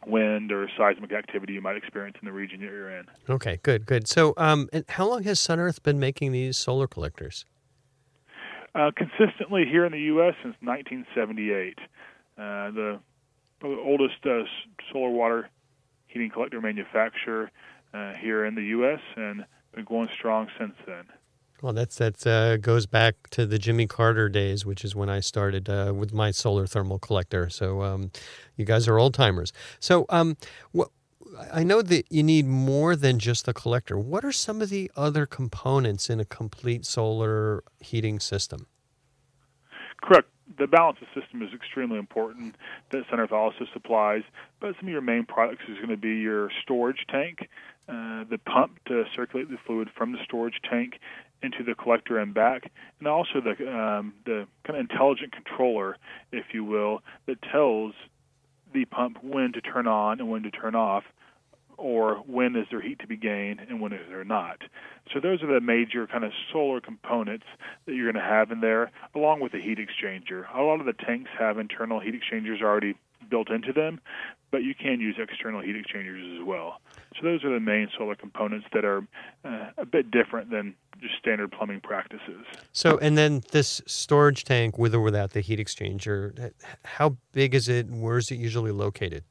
wind 0.06 0.52
or 0.52 0.68
seismic 0.76 1.12
activity 1.12 1.54
you 1.54 1.60
might 1.60 1.76
experience 1.76 2.16
in 2.20 2.26
the 2.26 2.32
region 2.32 2.60
that 2.60 2.66
you're 2.66 2.90
in. 2.90 3.06
Okay, 3.28 3.58
good, 3.62 3.86
good. 3.86 4.08
So, 4.08 4.34
um, 4.36 4.68
and 4.72 4.84
how 4.88 5.08
long 5.08 5.22
has 5.24 5.38
SunEarth 5.38 5.82
been 5.82 5.98
making 5.98 6.32
these 6.32 6.56
solar 6.56 6.86
collectors? 6.86 7.44
Uh, 8.74 8.90
consistently 8.96 9.64
here 9.70 9.84
in 9.84 9.92
the 9.92 10.00
U.S. 10.00 10.34
since 10.42 10.56
1978. 10.60 11.78
Uh, 12.36 12.70
the, 12.72 13.00
the 13.60 13.68
oldest 13.68 14.26
uh, 14.26 14.42
solar 14.92 15.10
water 15.10 15.48
heating 16.08 16.30
collector 16.30 16.60
manufacturer 16.60 17.50
uh, 17.92 18.14
here 18.14 18.44
in 18.44 18.54
the 18.54 18.64
U.S. 18.64 19.00
and 19.16 19.44
been 19.74 19.84
going 19.84 20.08
strong 20.12 20.48
since 20.58 20.74
then. 20.86 21.04
Well, 21.64 21.72
that's 21.72 21.96
that 21.96 22.26
uh, 22.26 22.58
goes 22.58 22.84
back 22.84 23.30
to 23.30 23.46
the 23.46 23.58
Jimmy 23.58 23.86
Carter 23.86 24.28
days, 24.28 24.66
which 24.66 24.84
is 24.84 24.94
when 24.94 25.08
I 25.08 25.20
started 25.20 25.70
uh, 25.70 25.94
with 25.96 26.12
my 26.12 26.30
solar 26.30 26.66
thermal 26.66 26.98
collector. 26.98 27.48
So 27.48 27.80
um, 27.80 28.10
you 28.54 28.66
guys 28.66 28.86
are 28.86 28.98
old 28.98 29.14
timers. 29.14 29.50
So 29.80 30.04
um, 30.10 30.36
what, 30.72 30.90
I 31.50 31.64
know 31.64 31.80
that 31.80 32.04
you 32.10 32.22
need 32.22 32.44
more 32.44 32.96
than 32.96 33.18
just 33.18 33.46
the 33.46 33.54
collector. 33.54 33.98
What 33.98 34.26
are 34.26 34.30
some 34.30 34.60
of 34.60 34.68
the 34.68 34.92
other 34.94 35.24
components 35.24 36.10
in 36.10 36.20
a 36.20 36.26
complete 36.26 36.84
solar 36.84 37.64
heating 37.80 38.20
system? 38.20 38.66
Correct. 40.02 40.28
The 40.58 40.66
balance 40.66 40.98
of 41.00 41.08
system 41.18 41.40
is 41.40 41.48
extremely 41.54 41.98
important 41.98 42.56
that 42.90 43.04
Earth 43.10 43.32
also 43.32 43.64
supplies, 43.72 44.22
but 44.60 44.74
some 44.78 44.88
of 44.88 44.92
your 44.92 45.00
main 45.00 45.24
products 45.24 45.62
is 45.66 45.76
going 45.76 45.88
to 45.88 45.96
be 45.96 46.16
your 46.16 46.50
storage 46.62 47.06
tank, 47.08 47.48
uh, 47.88 48.24
the 48.30 48.38
pump 48.38 48.78
to 48.86 49.04
circulate 49.16 49.50
the 49.50 49.56
fluid 49.66 49.88
from 49.96 50.12
the 50.12 50.18
storage 50.24 50.60
tank 50.68 51.00
into 51.44 51.62
the 51.62 51.74
collector 51.74 52.18
and 52.18 52.32
back, 52.32 52.70
and 52.98 53.08
also 53.08 53.40
the 53.40 53.50
um, 53.72 54.14
the 54.24 54.46
kind 54.64 54.78
of 54.78 54.90
intelligent 54.90 55.32
controller, 55.32 55.96
if 56.32 56.46
you 56.52 56.64
will, 56.64 57.02
that 57.26 57.40
tells 57.42 57.94
the 58.72 58.84
pump 58.86 59.18
when 59.22 59.52
to 59.52 59.60
turn 59.60 59.86
on 59.86 60.20
and 60.20 60.28
when 60.30 60.42
to 60.42 60.50
turn 60.50 60.74
off, 60.74 61.04
or 61.76 62.16
when 62.26 62.56
is 62.56 62.66
there 62.70 62.80
heat 62.80 62.98
to 63.00 63.06
be 63.06 63.16
gained 63.16 63.60
and 63.60 63.80
when 63.80 63.92
is 63.92 64.08
there 64.08 64.24
not. 64.24 64.62
So 65.12 65.20
those 65.20 65.42
are 65.42 65.52
the 65.52 65.60
major 65.60 66.06
kind 66.06 66.24
of 66.24 66.32
solar 66.52 66.80
components 66.80 67.46
that 67.86 67.94
you're 67.94 68.10
going 68.10 68.22
to 68.22 68.28
have 68.28 68.50
in 68.50 68.60
there, 68.60 68.90
along 69.14 69.40
with 69.40 69.52
the 69.52 69.60
heat 69.60 69.78
exchanger. 69.78 70.44
A 70.54 70.62
lot 70.62 70.80
of 70.80 70.86
the 70.86 70.92
tanks 70.92 71.30
have 71.38 71.58
internal 71.58 72.00
heat 72.00 72.14
exchangers 72.14 72.62
already 72.62 72.94
built 73.28 73.50
into 73.50 73.72
them, 73.72 74.00
but 74.54 74.62
you 74.62 74.72
can 74.72 75.00
use 75.00 75.16
external 75.18 75.60
heat 75.60 75.74
exchangers 75.74 76.24
as 76.38 76.46
well. 76.46 76.80
So 77.16 77.24
those 77.24 77.42
are 77.42 77.52
the 77.52 77.58
main 77.58 77.88
solar 77.98 78.14
components 78.14 78.68
that 78.72 78.84
are 78.84 79.04
uh, 79.44 79.70
a 79.76 79.84
bit 79.84 80.12
different 80.12 80.48
than 80.48 80.76
just 81.00 81.14
standard 81.18 81.50
plumbing 81.50 81.80
practices. 81.80 82.46
So, 82.70 82.96
and 82.98 83.18
then 83.18 83.42
this 83.50 83.82
storage 83.86 84.44
tank, 84.44 84.78
with 84.78 84.94
or 84.94 85.00
without 85.00 85.32
the 85.32 85.40
heat 85.40 85.58
exchanger, 85.58 86.52
how 86.84 87.16
big 87.32 87.52
is 87.52 87.68
it? 87.68 87.86
And 87.86 88.00
where 88.00 88.16
is 88.16 88.30
it 88.30 88.36
usually 88.36 88.70
located? 88.70 89.24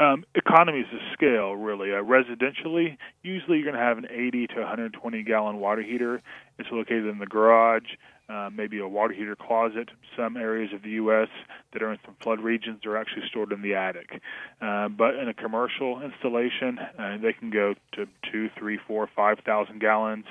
Um, 0.00 0.24
economies 0.34 0.86
of 0.92 0.98
scale, 1.12 1.54
really. 1.54 1.92
Uh, 1.92 2.02
residentially, 2.02 2.96
usually 3.22 3.58
you're 3.58 3.70
going 3.70 3.76
to 3.76 3.80
have 3.80 3.96
an 3.96 4.08
80 4.10 4.48
to 4.48 4.54
120 4.56 5.22
gallon 5.22 5.60
water 5.60 5.82
heater. 5.82 6.20
It's 6.58 6.68
located 6.72 7.06
in 7.06 7.18
the 7.18 7.26
garage, 7.26 7.84
uh, 8.32 8.50
maybe 8.50 8.78
a 8.78 8.88
water 8.88 9.12
heater 9.12 9.36
closet. 9.36 9.90
Some 10.16 10.36
areas 10.36 10.72
of 10.72 10.82
the 10.82 10.90
U.S. 10.90 11.28
that 11.72 11.82
are 11.82 11.92
in 11.92 11.98
some 12.04 12.16
flood 12.20 12.40
regions 12.40 12.86
are 12.86 12.96
actually 12.96 13.26
stored 13.28 13.52
in 13.52 13.60
the 13.60 13.74
attic. 13.74 14.22
Uh, 14.60 14.88
but 14.88 15.16
in 15.16 15.28
a 15.28 15.34
commercial 15.34 16.00
installation, 16.00 16.78
uh, 16.78 17.18
they 17.20 17.32
can 17.32 17.50
go 17.50 17.74
to 17.92 18.06
two, 18.30 18.48
three, 18.58 18.78
four, 18.86 19.08
five 19.14 19.38
thousand 19.44 19.80
gallons. 19.80 20.24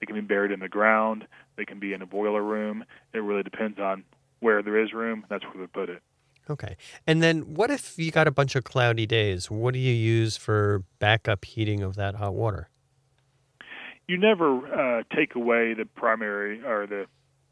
They 0.00 0.06
can 0.06 0.14
be 0.14 0.20
buried 0.20 0.52
in 0.52 0.60
the 0.60 0.68
ground. 0.68 1.26
They 1.56 1.64
can 1.64 1.80
be 1.80 1.92
in 1.92 2.02
a 2.02 2.06
boiler 2.06 2.42
room. 2.42 2.84
It 3.12 3.18
really 3.18 3.42
depends 3.42 3.78
on 3.80 4.04
where 4.40 4.62
there 4.62 4.80
is 4.80 4.92
room. 4.92 5.24
That's 5.28 5.44
where 5.44 5.60
we 5.60 5.66
put 5.66 5.88
it. 5.90 6.02
Okay. 6.50 6.76
And 7.06 7.22
then 7.22 7.54
what 7.54 7.70
if 7.70 7.98
you 7.98 8.10
got 8.10 8.26
a 8.26 8.30
bunch 8.30 8.54
of 8.54 8.64
cloudy 8.64 9.06
days? 9.06 9.50
What 9.50 9.74
do 9.74 9.80
you 9.80 9.92
use 9.92 10.36
for 10.36 10.84
backup 10.98 11.44
heating 11.44 11.82
of 11.82 11.96
that 11.96 12.14
hot 12.14 12.34
water? 12.34 12.70
You 14.06 14.16
never 14.16 15.00
uh, 15.00 15.02
take 15.14 15.34
away 15.34 15.74
the 15.74 15.84
primary 15.84 16.62
or 16.64 16.86
the 16.86 17.06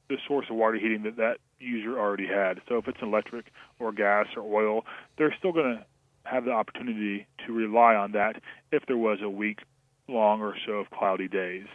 the 0.09 0.17
source 0.27 0.47
of 0.51 0.57
water 0.57 0.77
heating 0.77 1.03
that 1.05 1.17
that 1.17 1.39
user 1.59 1.99
already 1.99 2.27
had. 2.27 2.61
So 2.69 2.77
if 2.79 2.89
it's 2.89 2.99
electric 3.03 3.47
or 3.79 3.93
gas 3.93 4.27
or 4.37 4.43
oil, 4.43 4.85
they're 5.19 5.35
still 5.39 5.53
going 5.53 5.77
to 5.77 5.87
have 6.25 6.45
the 6.45 6.51
opportunity 6.51 7.27
to 7.47 7.53
rely 7.53 7.95
on 7.95 8.13
that 8.13 8.43
if 8.73 8.85
there 8.87 8.97
was 8.97 9.19
a 9.23 9.31
week 9.31 9.61
long 10.09 10.41
or 10.41 10.55
so 10.67 10.73
of 10.75 10.91
cloudy 10.91 11.29
days. 11.29 11.67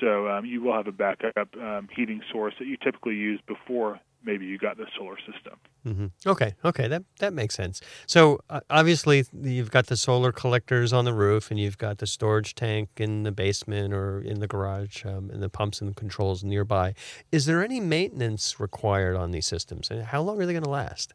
So 0.00 0.28
um, 0.28 0.44
you 0.44 0.62
will 0.62 0.74
have 0.74 0.86
a 0.86 0.92
backup 0.92 1.48
um, 1.56 1.88
heating 1.94 2.20
source 2.30 2.54
that 2.58 2.66
you 2.66 2.76
typically 2.82 3.14
use 3.14 3.40
before 3.46 4.00
maybe 4.24 4.46
you 4.46 4.58
got 4.58 4.76
the 4.76 4.86
solar 4.96 5.16
system. 5.18 5.58
Mm-hmm. 5.86 6.06
Okay, 6.28 6.54
okay, 6.64 6.88
that 6.88 7.04
that 7.18 7.32
makes 7.32 7.54
sense. 7.54 7.80
So 8.06 8.40
uh, 8.50 8.60
obviously 8.68 9.24
you've 9.42 9.70
got 9.70 9.86
the 9.86 9.96
solar 9.96 10.32
collectors 10.32 10.92
on 10.92 11.04
the 11.04 11.14
roof, 11.14 11.50
and 11.50 11.58
you've 11.58 11.78
got 11.78 11.98
the 11.98 12.06
storage 12.06 12.54
tank 12.54 12.88
in 12.96 13.22
the 13.22 13.32
basement 13.32 13.94
or 13.94 14.20
in 14.20 14.40
the 14.40 14.46
garage, 14.46 15.04
um, 15.04 15.30
and 15.30 15.42
the 15.42 15.48
pumps 15.48 15.80
and 15.80 15.94
controls 15.96 16.44
nearby. 16.44 16.94
Is 17.32 17.46
there 17.46 17.62
any 17.62 17.80
maintenance 17.80 18.60
required 18.60 19.16
on 19.16 19.30
these 19.30 19.46
systems, 19.46 19.90
and 19.90 20.02
how 20.02 20.22
long 20.22 20.40
are 20.40 20.46
they 20.46 20.52
going 20.52 20.64
to 20.64 20.70
last? 20.70 21.14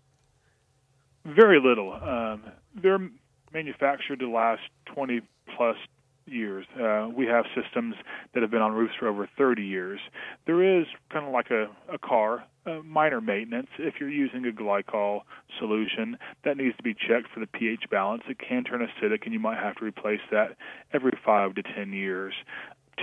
Very 1.25 1.59
little. 1.59 1.93
Um, 1.93 2.43
they're 2.75 3.09
manufactured 3.53 4.19
to 4.19 4.29
last 4.29 4.63
twenty 4.85 5.21
plus 5.55 5.77
years. 6.25 6.65
Uh, 6.79 7.09
we 7.15 7.25
have 7.25 7.45
systems 7.55 7.95
that 8.33 8.41
have 8.41 8.51
been 8.51 8.61
on 8.61 8.73
roofs 8.73 8.93
for 8.99 9.07
over 9.07 9.29
30 9.37 9.63
years. 9.63 9.99
There 10.45 10.79
is 10.79 10.85
kind 11.11 11.25
of 11.25 11.31
like 11.31 11.51
a, 11.51 11.67
a 11.93 11.97
car, 11.97 12.45
uh, 12.65 12.79
minor 12.83 13.21
maintenance. 13.21 13.67
If 13.77 13.95
you're 13.99 14.09
using 14.09 14.45
a 14.45 14.51
glycol 14.51 15.21
solution, 15.59 16.17
that 16.45 16.57
needs 16.57 16.75
to 16.77 16.83
be 16.83 16.93
checked 16.93 17.29
for 17.33 17.39
the 17.39 17.47
pH 17.47 17.85
balance. 17.89 18.23
It 18.27 18.37
can 18.39 18.63
turn 18.63 18.81
acidic, 18.81 19.23
and 19.23 19.33
you 19.33 19.39
might 19.39 19.57
have 19.57 19.75
to 19.77 19.85
replace 19.85 20.21
that 20.31 20.57
every 20.93 21.17
five 21.25 21.55
to 21.55 21.63
10 21.63 21.93
years. 21.93 22.33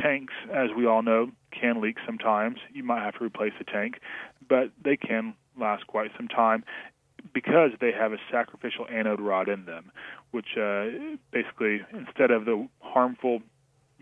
Tanks, 0.00 0.34
as 0.52 0.70
we 0.76 0.86
all 0.86 1.02
know, 1.02 1.30
can 1.50 1.80
leak 1.80 1.96
sometimes. 2.06 2.58
You 2.72 2.84
might 2.84 3.02
have 3.02 3.18
to 3.18 3.24
replace 3.24 3.52
the 3.58 3.64
tank, 3.64 3.96
but 4.48 4.70
they 4.82 4.96
can 4.96 5.34
last 5.58 5.86
quite 5.86 6.10
some 6.16 6.28
time 6.28 6.64
because 7.32 7.70
they 7.80 7.92
have 7.92 8.12
a 8.12 8.18
sacrificial 8.30 8.86
anode 8.90 9.20
rod 9.20 9.48
in 9.48 9.64
them, 9.64 9.90
which 10.30 10.56
uh, 10.56 10.86
basically, 11.32 11.80
instead 11.92 12.30
of 12.30 12.44
the 12.44 12.68
harmful 12.80 13.42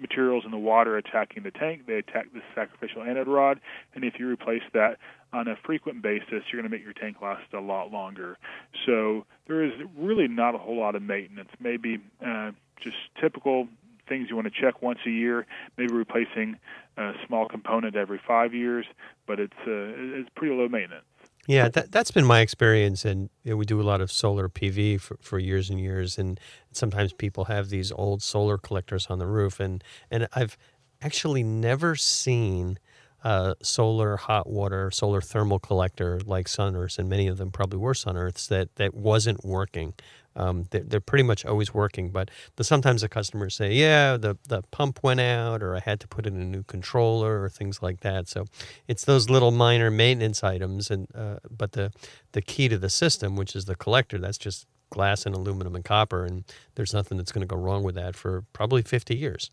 materials 0.00 0.44
in 0.44 0.50
the 0.50 0.58
water 0.58 0.96
attacking 0.96 1.42
the 1.42 1.50
tank, 1.50 1.86
they 1.86 1.94
attack 1.94 2.26
the 2.32 2.40
sacrificial 2.54 3.02
anode 3.02 3.28
rod. 3.28 3.60
And 3.94 4.04
if 4.04 4.14
you 4.18 4.28
replace 4.28 4.62
that 4.72 4.98
on 5.32 5.48
a 5.48 5.56
frequent 5.64 6.02
basis, 6.02 6.28
you're 6.30 6.60
going 6.60 6.64
to 6.64 6.68
make 6.68 6.84
your 6.84 6.92
tank 6.92 7.16
last 7.20 7.52
a 7.52 7.60
lot 7.60 7.90
longer. 7.90 8.38
So 8.86 9.26
there 9.46 9.64
is 9.64 9.72
really 9.96 10.28
not 10.28 10.54
a 10.54 10.58
whole 10.58 10.78
lot 10.78 10.94
of 10.94 11.02
maintenance. 11.02 11.50
Maybe 11.60 11.98
uh, 12.24 12.52
just 12.80 12.96
typical 13.20 13.68
things 14.08 14.28
you 14.30 14.36
want 14.36 14.52
to 14.52 14.60
check 14.60 14.80
once 14.80 15.00
a 15.06 15.10
year, 15.10 15.46
maybe 15.76 15.92
replacing 15.92 16.56
a 16.96 17.12
small 17.26 17.46
component 17.46 17.94
every 17.94 18.20
five 18.26 18.54
years, 18.54 18.86
but 19.26 19.38
it's 19.38 19.52
uh, 19.66 20.18
it's 20.18 20.30
pretty 20.34 20.54
low 20.54 20.68
maintenance. 20.68 21.04
Yeah, 21.48 21.68
that, 21.70 21.90
that's 21.90 22.10
been 22.10 22.26
my 22.26 22.40
experience. 22.40 23.06
And 23.06 23.30
you 23.42 23.52
know, 23.52 23.56
we 23.56 23.64
do 23.64 23.80
a 23.80 23.82
lot 23.82 24.02
of 24.02 24.12
solar 24.12 24.50
PV 24.50 25.00
for, 25.00 25.16
for 25.22 25.38
years 25.38 25.70
and 25.70 25.80
years. 25.80 26.18
And 26.18 26.38
sometimes 26.72 27.14
people 27.14 27.46
have 27.46 27.70
these 27.70 27.90
old 27.90 28.22
solar 28.22 28.58
collectors 28.58 29.06
on 29.08 29.18
the 29.18 29.26
roof. 29.26 29.58
And, 29.58 29.82
and 30.10 30.28
I've 30.34 30.58
actually 31.00 31.42
never 31.42 31.96
seen 31.96 32.78
a 33.24 33.56
solar 33.62 34.18
hot 34.18 34.46
water, 34.48 34.90
solar 34.90 35.22
thermal 35.22 35.58
collector 35.58 36.20
like 36.26 36.46
SunEarths, 36.48 36.98
and 36.98 37.08
many 37.08 37.26
of 37.26 37.38
them 37.38 37.50
probably 37.50 37.78
were 37.78 37.94
SunEarths, 37.94 38.46
that, 38.48 38.76
that 38.76 38.94
wasn't 38.94 39.44
working. 39.44 39.94
Um, 40.38 40.66
they're, 40.70 40.84
they're, 40.84 41.00
pretty 41.00 41.24
much 41.24 41.44
always 41.44 41.74
working, 41.74 42.10
but 42.10 42.30
the, 42.56 42.64
sometimes 42.64 43.02
the 43.02 43.08
customers 43.08 43.54
say, 43.56 43.72
"Yeah, 43.74 44.16
the 44.16 44.38
the 44.46 44.62
pump 44.70 45.00
went 45.02 45.20
out, 45.20 45.62
or 45.62 45.74
I 45.74 45.80
had 45.80 45.98
to 46.00 46.08
put 46.08 46.26
in 46.26 46.36
a 46.36 46.44
new 46.44 46.62
controller, 46.62 47.42
or 47.42 47.48
things 47.48 47.82
like 47.82 48.00
that." 48.00 48.28
So 48.28 48.46
it's 48.86 49.04
those 49.04 49.28
little 49.28 49.50
minor 49.50 49.90
maintenance 49.90 50.44
items, 50.44 50.90
and 50.90 51.08
uh, 51.14 51.40
but 51.50 51.72
the 51.72 51.92
the 52.32 52.40
key 52.40 52.68
to 52.68 52.78
the 52.78 52.88
system, 52.88 53.34
which 53.34 53.56
is 53.56 53.64
the 53.64 53.74
collector, 53.74 54.18
that's 54.18 54.38
just 54.38 54.66
glass 54.90 55.26
and 55.26 55.34
aluminum 55.34 55.74
and 55.74 55.84
copper, 55.84 56.24
and 56.24 56.44
there's 56.76 56.94
nothing 56.94 57.18
that's 57.18 57.32
going 57.32 57.46
to 57.46 57.54
go 57.54 57.60
wrong 57.60 57.82
with 57.82 57.96
that 57.96 58.16
for 58.16 58.44
probably 58.52 58.82
50 58.82 59.16
years. 59.16 59.50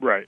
Right. 0.00 0.26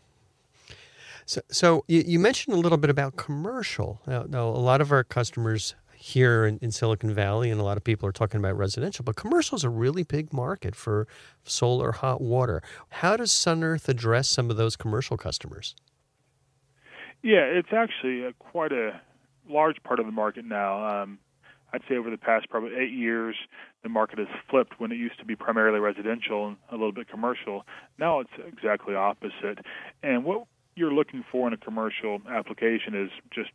So, 1.27 1.41
so 1.51 1.85
you, 1.89 2.05
you 2.07 2.19
mentioned 2.19 2.57
a 2.57 2.61
little 2.61 2.79
bit 2.79 2.91
about 2.91 3.17
commercial. 3.17 4.01
Now, 4.07 4.25
now 4.29 4.49
a 4.49 4.63
lot 4.63 4.81
of 4.81 4.93
our 4.93 5.05
customers 5.05 5.75
here 6.09 6.47
in, 6.47 6.59
in, 6.59 6.71
Silicon 6.71 7.13
Valley, 7.13 7.51
and 7.51 7.61
a 7.61 7.65
lot 7.65 7.77
of 7.77 7.85
people 7.85 8.09
are 8.09 8.13
talking 8.13 8.39
about 8.39 8.57
residential, 8.57 9.05
but 9.05 9.17
commercial 9.17 9.57
is 9.57 9.65
a 9.65 9.71
really 9.71 10.03
big 10.03 10.33
market 10.33 10.75
for 10.75 11.07
solar 11.45 11.93
hot 11.93 12.21
water. 12.21 12.63
How 12.89 13.17
does 13.17 13.31
SunEarth 13.31 13.89
address 13.89 14.29
some 14.29 14.51
of 14.51 14.57
those 14.57 14.77
commercial 14.77 15.17
customers? 15.17 15.75
Yeah, 17.23 17.41
it's 17.41 17.73
actually 17.73 18.25
a, 18.25 18.33
quite 18.33 18.73
a 18.73 19.01
large 19.49 19.83
part 19.83 19.99
of 19.99 20.07
the 20.07 20.13
market 20.13 20.45
now. 20.45 21.03
Um, 21.03 21.19
I'd 21.73 21.83
say 21.89 21.97
over 21.97 22.11
the 22.11 22.19
past 22.19 22.49
probably 22.49 22.77
eight 22.77 22.93
years, 22.93 23.37
the 23.83 23.89
market 23.89 24.19
has 24.19 24.29
flipped 24.51 24.81
when 24.81 24.93
it 24.93 24.97
used 24.97 25.19
to 25.19 25.25
be 25.25 25.37
primarily 25.37 25.81
residential 25.81 26.49
and 26.49 26.57
a 26.71 26.75
little 26.75 26.93
bit 26.93 27.09
commercial. 27.09 27.65
Now 27.99 28.21
it's 28.21 28.31
exactly 28.47 28.95
opposite. 28.95 29.59
And 30.03 30.25
what 30.25 30.47
you're 30.77 30.93
looking 30.93 31.25
for 31.31 31.47
in 31.47 31.53
a 31.53 31.59
commercial 31.59 32.21
application 32.31 32.95
is 32.95 33.11
just 33.31 33.51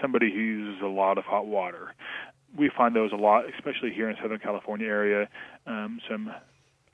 somebody 0.00 0.30
who 0.30 0.40
uses 0.40 0.82
a 0.82 0.86
lot 0.86 1.18
of 1.18 1.24
hot 1.24 1.46
water. 1.46 1.94
We 2.56 2.70
find 2.76 2.96
those 2.96 3.12
a 3.12 3.16
lot, 3.16 3.44
especially 3.54 3.92
here 3.92 4.10
in 4.10 4.16
Southern 4.20 4.40
California 4.40 4.86
area. 4.86 5.28
Um, 5.66 6.00
some 6.08 6.32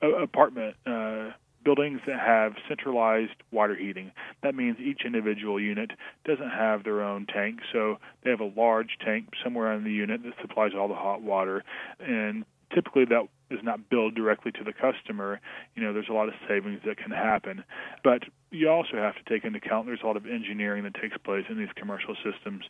uh, 0.03 0.07
apartment 0.21 0.75
uh, 0.85 1.31
buildings 1.63 1.99
that 2.07 2.19
have 2.19 2.53
centralized 2.67 3.33
water 3.51 3.75
heating. 3.75 4.11
That 4.43 4.55
means 4.55 4.77
each 4.79 5.01
individual 5.05 5.59
unit 5.59 5.91
doesn't 6.25 6.49
have 6.49 6.83
their 6.83 7.01
own 7.01 7.25
tank, 7.25 7.59
so 7.73 7.97
they 8.23 8.29
have 8.29 8.39
a 8.39 8.51
large 8.55 8.97
tank 9.03 9.29
somewhere 9.43 9.73
in 9.73 9.83
the 9.83 9.91
unit 9.91 10.21
that 10.23 10.33
supplies 10.41 10.71
all 10.77 10.87
the 10.87 10.95
hot 10.95 11.21
water. 11.21 11.63
And 11.99 12.45
typically 12.73 13.05
that 13.05 13.27
is 13.49 13.59
not 13.63 13.89
billed 13.89 14.13
directly 14.13 14.51
to 14.51 14.63
the 14.63 14.73
customer, 14.73 15.39
you 15.75 15.81
know, 15.81 15.93
there's 15.93 16.09
a 16.09 16.13
lot 16.13 16.27
of 16.27 16.33
savings 16.47 16.81
that 16.85 16.97
can 16.97 17.11
happen. 17.11 17.63
But 18.03 18.23
you 18.51 18.69
also 18.69 18.95
have 18.95 19.15
to 19.15 19.23
take 19.27 19.45
into 19.45 19.57
account 19.57 19.85
there's 19.85 20.01
a 20.03 20.07
lot 20.07 20.17
of 20.17 20.25
engineering 20.25 20.83
that 20.83 20.93
takes 20.95 21.17
place 21.17 21.45
in 21.49 21.57
these 21.57 21.71
commercial 21.75 22.15
systems. 22.15 22.65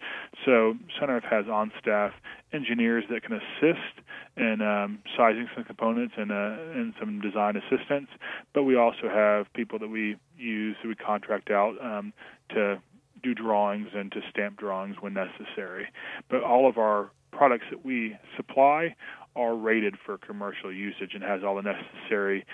So 0.45 0.75
SunEarth 0.99 1.23
has 1.23 1.47
on 1.47 1.71
staff 1.79 2.11
engineers 2.53 3.05
that 3.09 3.23
can 3.23 3.33
assist 3.33 4.05
in 4.35 4.61
um, 4.61 4.99
sizing 5.15 5.47
some 5.55 5.63
components 5.63 6.13
and, 6.17 6.31
uh, 6.31 6.57
and 6.75 6.93
some 6.99 7.21
design 7.21 7.55
assistance. 7.55 8.09
But 8.53 8.63
we 8.63 8.75
also 8.75 9.09
have 9.09 9.51
people 9.53 9.79
that 9.79 9.89
we 9.89 10.17
use, 10.37 10.75
that 10.81 10.87
we 10.87 10.95
contract 10.95 11.49
out 11.49 11.75
um, 11.81 12.13
to 12.49 12.79
do 13.23 13.33
drawings 13.33 13.89
and 13.95 14.11
to 14.11 14.21
stamp 14.29 14.57
drawings 14.57 14.97
when 14.99 15.13
necessary. 15.13 15.87
But 16.29 16.43
all 16.43 16.69
of 16.69 16.77
our 16.77 17.09
products 17.31 17.65
that 17.69 17.85
we 17.85 18.17
supply 18.35 18.95
are 19.37 19.55
rated 19.55 19.95
for 20.03 20.17
commercial 20.17 20.73
usage 20.73 21.11
and 21.13 21.23
has 21.23 21.43
all 21.43 21.55
the 21.55 21.61
necessary 21.61 22.45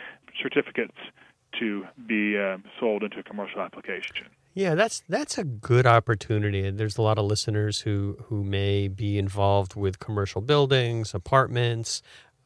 certificates 0.41 0.97
to 1.59 1.85
be 2.07 2.37
uh, 2.37 2.57
sold 2.79 3.03
into 3.03 3.19
a 3.19 3.23
commercial 3.23 3.61
application. 3.61 4.27
Yeah, 4.53 4.75
that's 4.75 5.01
that's 5.09 5.37
a 5.39 5.43
good 5.43 5.87
opportunity. 5.87 6.69
There's 6.69 6.97
a 6.97 7.01
lot 7.01 7.17
of 7.17 7.25
listeners 7.25 7.81
who 7.81 8.17
who 8.25 8.43
may 8.43 8.87
be 8.87 9.17
involved 9.17 9.75
with 9.75 9.97
commercial 9.99 10.41
buildings, 10.41 11.15
apartments, 11.15 12.03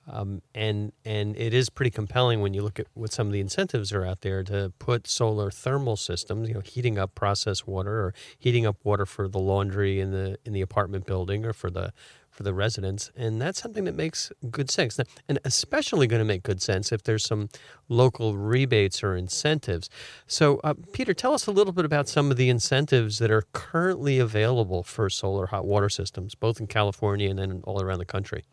um, 0.09 0.41
and 0.55 0.93
and 1.03 1.35
it 1.35 1.53
is 1.53 1.69
pretty 1.69 1.91
compelling 1.91 2.39
when 2.39 2.53
you 2.53 2.61
look 2.61 2.79
at 2.79 2.87
what 2.93 3.11
some 3.11 3.27
of 3.27 3.33
the 3.33 3.41
incentives 3.41 3.91
are 3.91 4.05
out 4.05 4.21
there 4.21 4.41
to 4.43 4.71
put 4.79 5.05
solar 5.05 5.51
thermal 5.51 5.97
systems, 5.97 6.47
you 6.47 6.53
know, 6.53 6.61
heating 6.61 6.97
up 6.97 7.13
processed 7.13 7.67
water 7.67 8.05
or 8.05 8.13
heating 8.39 8.65
up 8.65 8.77
water 8.85 9.05
for 9.05 9.27
the 9.27 9.39
laundry 9.39 9.99
in 9.99 10.11
the 10.11 10.37
in 10.45 10.53
the 10.53 10.61
apartment 10.61 11.05
building 11.05 11.45
or 11.45 11.51
for 11.51 11.69
the 11.69 11.91
for 12.37 12.43
the 12.43 12.53
residents, 12.53 13.11
and 13.17 13.41
that's 13.41 13.59
something 13.59 13.83
that 13.85 13.95
makes 13.95 14.31
good 14.51 14.69
sense, 14.69 14.99
and 15.27 15.39
especially 15.43 16.05
going 16.05 16.19
to 16.19 16.25
make 16.25 16.43
good 16.43 16.61
sense 16.61 16.91
if 16.91 17.01
there's 17.01 17.25
some 17.25 17.49
local 17.89 18.37
rebates 18.37 19.03
or 19.03 19.15
incentives. 19.15 19.89
So, 20.27 20.61
uh, 20.63 20.75
Peter, 20.93 21.15
tell 21.15 21.33
us 21.33 21.47
a 21.47 21.51
little 21.51 21.73
bit 21.73 21.83
about 21.83 22.07
some 22.07 22.29
of 22.29 22.37
the 22.37 22.49
incentives 22.49 23.17
that 23.17 23.31
are 23.31 23.43
currently 23.53 24.19
available 24.19 24.83
for 24.83 25.09
solar 25.09 25.47
hot 25.47 25.65
water 25.65 25.89
systems, 25.89 26.35
both 26.35 26.59
in 26.59 26.67
California 26.67 27.27
and 27.29 27.39
then 27.39 27.61
all 27.65 27.81
around 27.81 27.97
the 27.97 28.05
country. 28.05 28.45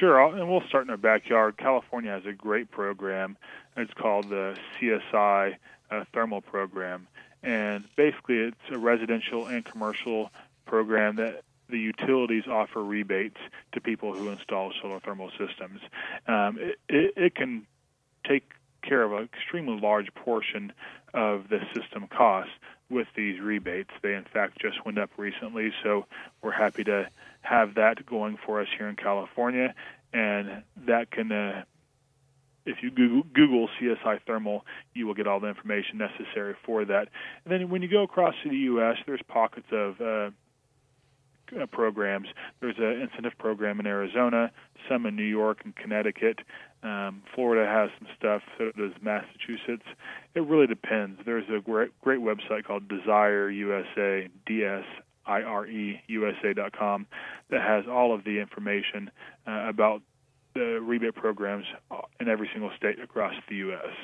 Sure, 0.00 0.20
and 0.20 0.48
we'll 0.48 0.66
start 0.68 0.84
in 0.84 0.90
our 0.90 0.96
backyard. 0.96 1.56
California 1.58 2.10
has 2.10 2.26
a 2.26 2.32
great 2.32 2.70
program. 2.70 3.36
It's 3.76 3.94
called 3.94 4.28
the 4.28 4.56
CSI 4.80 5.56
uh, 5.90 6.04
Thermal 6.12 6.40
Program, 6.40 7.06
and 7.42 7.84
basically, 7.96 8.36
it's 8.36 8.56
a 8.70 8.78
residential 8.78 9.46
and 9.46 9.64
commercial 9.64 10.30
program 10.66 11.16
that 11.16 11.42
the 11.72 11.78
utilities 11.78 12.46
offer 12.46 12.84
rebates 12.84 13.38
to 13.72 13.80
people 13.80 14.14
who 14.14 14.28
install 14.28 14.72
solar 14.80 15.00
thermal 15.00 15.30
systems. 15.30 15.80
Um, 16.28 16.58
it, 16.60 16.78
it, 16.88 17.14
it 17.16 17.34
can 17.34 17.66
take 18.24 18.52
care 18.82 19.02
of 19.02 19.12
an 19.12 19.24
extremely 19.24 19.80
large 19.80 20.14
portion 20.14 20.72
of 21.14 21.48
the 21.48 21.60
system 21.74 22.06
costs. 22.06 22.52
with 22.92 23.08
these 23.16 23.40
rebates. 23.40 23.90
They, 24.02 24.14
in 24.14 24.24
fact, 24.24 24.60
just 24.60 24.84
went 24.84 24.98
up 24.98 25.10
recently, 25.16 25.72
so 25.82 26.04
we're 26.42 26.52
happy 26.52 26.84
to 26.84 27.08
have 27.40 27.74
that 27.74 28.04
going 28.06 28.38
for 28.44 28.60
us 28.60 28.68
here 28.76 28.88
in 28.88 28.96
California. 28.96 29.74
And 30.12 30.62
that 30.86 31.10
can, 31.10 31.32
uh, 31.32 31.64
if 32.66 32.82
you 32.82 32.90
Google, 32.90 33.22
Google 33.32 33.68
CSI 33.80 34.20
Thermal, 34.26 34.66
you 34.94 35.06
will 35.06 35.14
get 35.14 35.26
all 35.26 35.40
the 35.40 35.48
information 35.48 35.98
necessary 35.98 36.54
for 36.64 36.84
that. 36.84 37.08
And 37.44 37.52
then 37.52 37.70
when 37.70 37.80
you 37.80 37.88
go 37.88 38.02
across 38.02 38.34
to 38.42 38.50
the 38.50 38.56
U.S., 38.56 38.98
there's 39.06 39.22
pockets 39.26 39.68
of 39.72 40.00
uh, 40.00 40.30
uh, 41.60 41.66
programs. 41.66 42.28
There's 42.60 42.78
an 42.78 43.00
incentive 43.02 43.38
program 43.38 43.80
in 43.80 43.86
Arizona, 43.86 44.50
some 44.88 45.06
in 45.06 45.16
New 45.16 45.22
York 45.22 45.60
and 45.64 45.74
Connecticut. 45.74 46.40
Um, 46.82 47.22
Florida 47.34 47.70
has 47.70 47.90
some 47.98 48.08
stuff, 48.18 48.42
so 48.58 48.72
does 48.76 48.92
Massachusetts. 49.00 49.86
It 50.34 50.40
really 50.40 50.66
depends. 50.66 51.20
There's 51.24 51.48
a 51.48 51.60
great, 51.60 51.90
great 52.00 52.20
website 52.20 52.64
called 52.64 52.88
DSIRE 52.88 53.54
USA, 53.56 54.28
DS 54.46 54.84
ireusa.com 55.28 57.06
that 57.50 57.60
has 57.62 57.84
all 57.88 58.14
of 58.14 58.24
the 58.24 58.40
information 58.40 59.10
uh, 59.46 59.68
about 59.68 60.02
the 60.54 60.80
rebate 60.82 61.14
programs 61.14 61.64
in 62.20 62.28
every 62.28 62.48
single 62.52 62.70
state 62.76 63.00
across 63.00 63.34
the 63.48 63.56
U.S. 63.56 63.94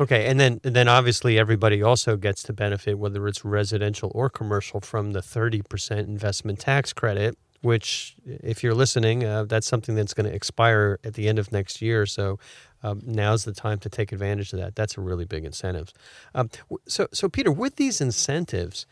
Okay, 0.00 0.26
and 0.26 0.40
then 0.40 0.60
and 0.64 0.74
then 0.74 0.88
obviously 0.88 1.38
everybody 1.38 1.82
also 1.82 2.16
gets 2.16 2.42
to 2.44 2.52
benefit, 2.52 2.98
whether 2.98 3.26
it's 3.28 3.44
residential 3.44 4.10
or 4.14 4.28
commercial, 4.28 4.80
from 4.80 5.12
the 5.12 5.22
thirty 5.22 5.62
percent 5.62 6.08
investment 6.08 6.58
tax 6.58 6.92
credit. 6.92 7.36
Which, 7.62 8.14
if 8.26 8.62
you're 8.62 8.74
listening, 8.74 9.24
uh, 9.24 9.44
that's 9.44 9.66
something 9.66 9.94
that's 9.94 10.12
going 10.12 10.28
to 10.28 10.34
expire 10.34 10.98
at 11.02 11.14
the 11.14 11.28
end 11.28 11.38
of 11.38 11.50
next 11.50 11.80
year. 11.80 12.04
So 12.04 12.38
um, 12.82 13.00
now's 13.06 13.44
the 13.44 13.54
time 13.54 13.78
to 13.78 13.88
take 13.88 14.12
advantage 14.12 14.52
of 14.52 14.58
that. 14.58 14.76
That's 14.76 14.98
a 14.98 15.00
really 15.00 15.24
big 15.24 15.46
incentive. 15.46 15.90
Um, 16.34 16.50
so, 16.86 17.08
so 17.10 17.30
Peter, 17.30 17.50
with 17.50 17.76
these 17.76 18.02
incentives, 18.02 18.84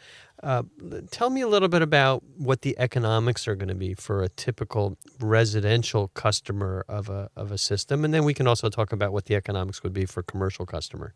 uh, 0.42 0.62
tell 1.10 1.30
me 1.30 1.40
a 1.40 1.48
little 1.48 1.68
bit 1.68 1.82
about 1.82 2.22
what 2.36 2.62
the 2.62 2.76
economics 2.78 3.46
are 3.46 3.54
going 3.54 3.68
to 3.68 3.74
be 3.74 3.94
for 3.94 4.22
a 4.22 4.28
typical 4.28 4.98
residential 5.20 6.08
customer 6.08 6.84
of 6.88 7.08
a 7.08 7.30
of 7.36 7.52
a 7.52 7.58
system, 7.58 8.04
and 8.04 8.12
then 8.12 8.24
we 8.24 8.34
can 8.34 8.46
also 8.46 8.68
talk 8.68 8.92
about 8.92 9.12
what 9.12 9.26
the 9.26 9.34
economics 9.34 9.82
would 9.82 9.92
be 9.92 10.04
for 10.04 10.20
a 10.20 10.24
commercial 10.24 10.66
customer. 10.66 11.14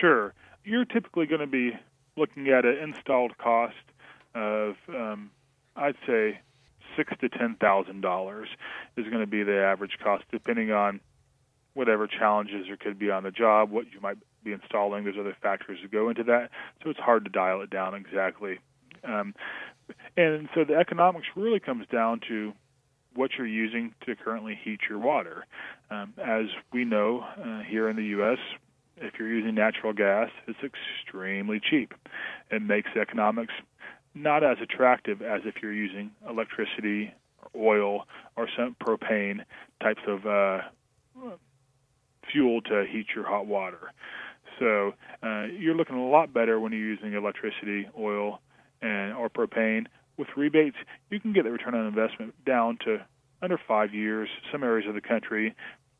Sure, 0.00 0.32
you're 0.64 0.84
typically 0.84 1.26
going 1.26 1.40
to 1.40 1.46
be 1.46 1.72
looking 2.16 2.48
at 2.48 2.64
an 2.64 2.76
installed 2.78 3.36
cost 3.38 3.74
of, 4.34 4.76
um, 4.88 5.30
I'd 5.76 5.96
say, 6.06 6.40
six 6.96 7.12
to 7.20 7.28
ten 7.28 7.56
thousand 7.56 8.00
dollars 8.00 8.48
is 8.96 9.06
going 9.06 9.20
to 9.20 9.26
be 9.26 9.42
the 9.42 9.58
average 9.62 9.98
cost, 10.02 10.24
depending 10.30 10.70
on 10.70 11.00
whatever 11.74 12.06
challenges 12.06 12.66
there 12.66 12.76
could 12.76 12.98
be 12.98 13.10
on 13.10 13.22
the 13.22 13.30
job, 13.30 13.70
what 13.70 13.86
you 13.92 14.00
might 14.00 14.18
be 14.44 14.52
installing. 14.52 15.04
There's 15.04 15.16
other 15.18 15.36
factors 15.42 15.78
that 15.82 15.90
go 15.90 16.08
into 16.08 16.24
that, 16.24 16.50
so 16.82 16.90
it's 16.90 17.00
hard 17.00 17.24
to 17.24 17.30
dial 17.30 17.60
it 17.62 17.70
down 17.70 17.94
exactly. 17.94 18.58
Um, 19.04 19.34
and 20.16 20.48
so 20.54 20.64
the 20.64 20.74
economics 20.74 21.26
really 21.36 21.60
comes 21.60 21.86
down 21.90 22.20
to 22.28 22.52
what 23.14 23.32
you're 23.36 23.46
using 23.46 23.94
to 24.06 24.16
currently 24.16 24.58
heat 24.62 24.80
your 24.88 24.98
water. 24.98 25.44
Um, 25.90 26.14
as 26.18 26.46
we 26.72 26.84
know 26.84 27.20
uh, 27.20 27.60
here 27.68 27.88
in 27.88 27.96
the 27.96 28.04
U.S., 28.04 28.38
if 28.96 29.14
you're 29.18 29.32
using 29.32 29.54
natural 29.54 29.92
gas, 29.92 30.30
it's 30.46 30.58
extremely 30.62 31.60
cheap. 31.60 31.94
It 32.50 32.62
makes 32.62 32.90
economics 32.98 33.52
not 34.14 34.44
as 34.44 34.58
attractive 34.62 35.22
as 35.22 35.42
if 35.44 35.56
you're 35.62 35.72
using 35.72 36.10
electricity, 36.28 37.12
or 37.54 37.76
oil, 37.76 38.06
or 38.36 38.48
some 38.56 38.76
propane 38.80 39.40
types 39.82 40.02
of 40.06 40.26
uh, 40.26 40.58
fuel 42.30 42.60
to 42.62 42.84
heat 42.90 43.06
your 43.14 43.26
hot 43.26 43.46
water. 43.46 43.92
So 44.62 44.94
uh, 45.24 45.46
you're 45.58 45.74
looking 45.74 45.96
a 45.96 46.08
lot 46.08 46.32
better 46.32 46.60
when 46.60 46.70
you're 46.72 46.80
using 46.80 47.14
electricity, 47.14 47.88
oil, 47.98 48.40
and 48.80 49.12
or 49.14 49.28
propane. 49.28 49.86
With 50.16 50.28
rebates, 50.36 50.76
you 51.10 51.18
can 51.18 51.32
get 51.32 51.44
the 51.44 51.50
return 51.50 51.74
on 51.74 51.86
investment 51.86 52.34
down 52.46 52.78
to 52.84 53.04
under 53.40 53.58
five 53.66 53.92
years. 53.92 54.28
Some 54.52 54.62
areas 54.62 54.88
of 54.88 54.94
the 54.94 55.00
country, 55.00 55.54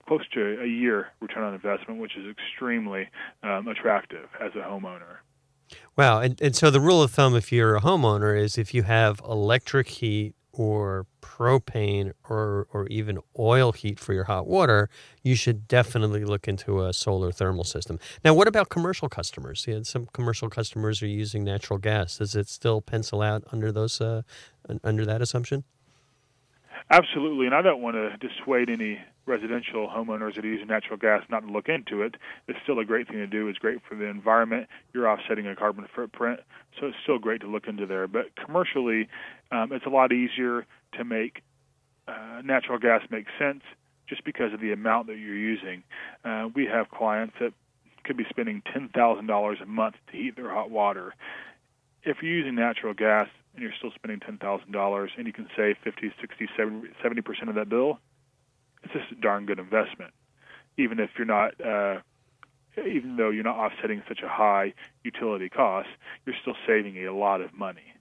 close 0.07 0.23
to 0.35 0.63
a 0.63 0.67
year 0.67 1.09
return 1.21 1.43
on 1.43 1.55
investment, 1.55 2.01
which 2.01 2.17
is 2.17 2.25
extremely 2.31 3.09
um, 3.43 3.67
attractive 3.67 4.29
as 4.41 4.53
a 4.55 4.59
homeowner. 4.59 5.17
Wow. 5.97 6.21
And, 6.21 6.41
and 6.41 6.55
so 6.55 6.71
the 6.71 6.81
rule 6.81 7.03
of 7.03 7.11
thumb, 7.11 7.35
if 7.35 7.51
you're 7.51 7.75
a 7.77 7.81
homeowner, 7.81 8.39
is 8.39 8.59
if 8.59 8.75
you 8.75 8.85
have 8.85 9.21
electric 9.29 9.89
heat 9.89 10.35
or 10.53 11.07
propane 11.21 12.13
or, 12.29 12.67
or 12.73 12.87
even 12.89 13.19
oil 13.39 13.73
heat 13.73 13.99
for 13.99 14.13
your 14.13 14.25
hot 14.25 14.47
water, 14.47 14.89
you 15.23 15.35
should 15.35 15.67
definitely 15.67 16.25
look 16.25 16.47
into 16.47 16.85
a 16.85 16.93
solar 16.93 17.33
thermal 17.33 17.65
system. 17.65 17.99
Now, 18.25 18.35
what 18.35 18.49
about 18.49 18.69
commercial 18.69 19.09
customers? 19.09 19.65
Yeah, 19.67 19.81
some 19.83 20.07
commercial 20.13 20.51
customers 20.51 21.03
are 21.03 21.07
using 21.07 21.45
natural 21.45 21.79
gas. 21.79 22.19
Does 22.19 22.35
it 22.35 22.49
still 22.49 22.81
pencil 22.81 23.23
out 23.23 23.45
under 23.53 23.73
those 23.73 24.01
uh, 24.01 24.23
under 24.85 25.05
that 25.07 25.23
assumption? 25.23 25.65
Absolutely, 26.91 27.47
and 27.47 27.55
I 27.55 27.63
don't 27.63 27.81
want 27.81 27.97
to 27.97 28.17
dissuade 28.19 28.69
any 28.69 29.01
residential 29.27 29.89
homeowners 29.89 30.35
that 30.35 30.45
are 30.45 30.49
using 30.49 30.67
natural 30.67 30.97
gas 30.97 31.23
not 31.29 31.41
to 31.41 31.53
look 31.53 31.69
into 31.69 32.03
it. 32.03 32.17
It's 32.49 32.59
still 32.63 32.79
a 32.79 32.85
great 32.85 33.07
thing 33.07 33.19
to 33.19 33.27
do. 33.27 33.49
It's 33.49 33.59
great 33.59 33.79
for 33.89 33.95
the 33.95 34.07
environment. 34.07 34.69
You're 34.93 35.09
offsetting 35.09 35.47
a 35.47 35.55
carbon 35.55 35.87
footprint, 35.95 36.41
so 36.79 36.87
it's 36.87 36.97
still 37.03 37.19
great 37.19 37.41
to 37.43 37.47
look 37.47 37.69
into 37.69 37.87
there. 37.87 38.09
But 38.09 38.35
commercially, 38.37 39.09
um, 39.51 39.73
it's 39.73 39.87
a 39.87 39.91
lot 39.91 40.13
easier 40.13 40.67
to 40.95 41.05
make 41.05 41.43
uh, 42.09 42.43
natural 42.45 42.79
gas 42.79 43.03
make 43.11 43.27
sense 43.39 43.63
just 44.09 44.25
because 44.25 44.53
of 44.53 44.61
the 44.61 44.73
amount 44.73 45.07
that 45.07 45.19
you're 45.19 45.37
using. 45.37 45.83
Uh, 46.25 46.49
we 46.55 46.67
have 46.67 46.91
clients 46.91 47.35
that 47.41 47.53
could 48.05 48.17
be 48.17 48.25
spending 48.29 48.63
$10,000 48.75 49.63
a 49.63 49.67
month 49.67 49.95
to 50.11 50.17
heat 50.17 50.37
their 50.37 50.51
hot 50.51 50.71
water. 50.71 51.15
If 52.03 52.19
you're 52.21 52.33
using 52.33 52.57
natural 52.57 52.95
gas 52.95 53.29
and 53.55 53.63
you're 53.63 53.73
still 53.79 53.93
spending 53.95 54.19
$10,000 54.21 55.09
and 55.17 55.27
you 55.27 55.33
can 55.33 55.49
save 55.57 55.77
50, 55.85 56.13
60, 56.21 56.49
70 57.03 57.21
percent 57.23 57.49
of 57.49 57.55
that 57.55 57.69
bill, 57.69 58.01
it's 58.83 58.93
just 58.93 59.13
a 59.13 59.15
darn 59.15 59.47
good 59.47 59.59
investment. 59.59 60.13
Even 60.77 60.99
if 60.99 61.11
you're 61.17 61.27
not, 61.27 61.61
uh, 61.61 62.01
even 62.79 63.17
though 63.17 63.31
you're 63.31 63.45
not 63.45 63.57
offsetting 63.57 64.03
such 64.09 64.21
a 64.23 64.29
high 64.29 64.73
utility 65.05 65.49
cost, 65.49 65.89
you're 66.25 66.37
still 66.41 66.57
saving 66.67 66.97
a 67.07 67.13
lot 67.13 67.41
of 67.41 67.53
money. 67.55 67.95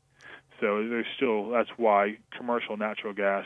So 0.59 0.87
there's 0.87 1.07
still 1.15 1.49
that's 1.49 1.71
why 1.75 2.17
commercial 2.37 2.77
natural 2.77 3.13
gas 3.13 3.45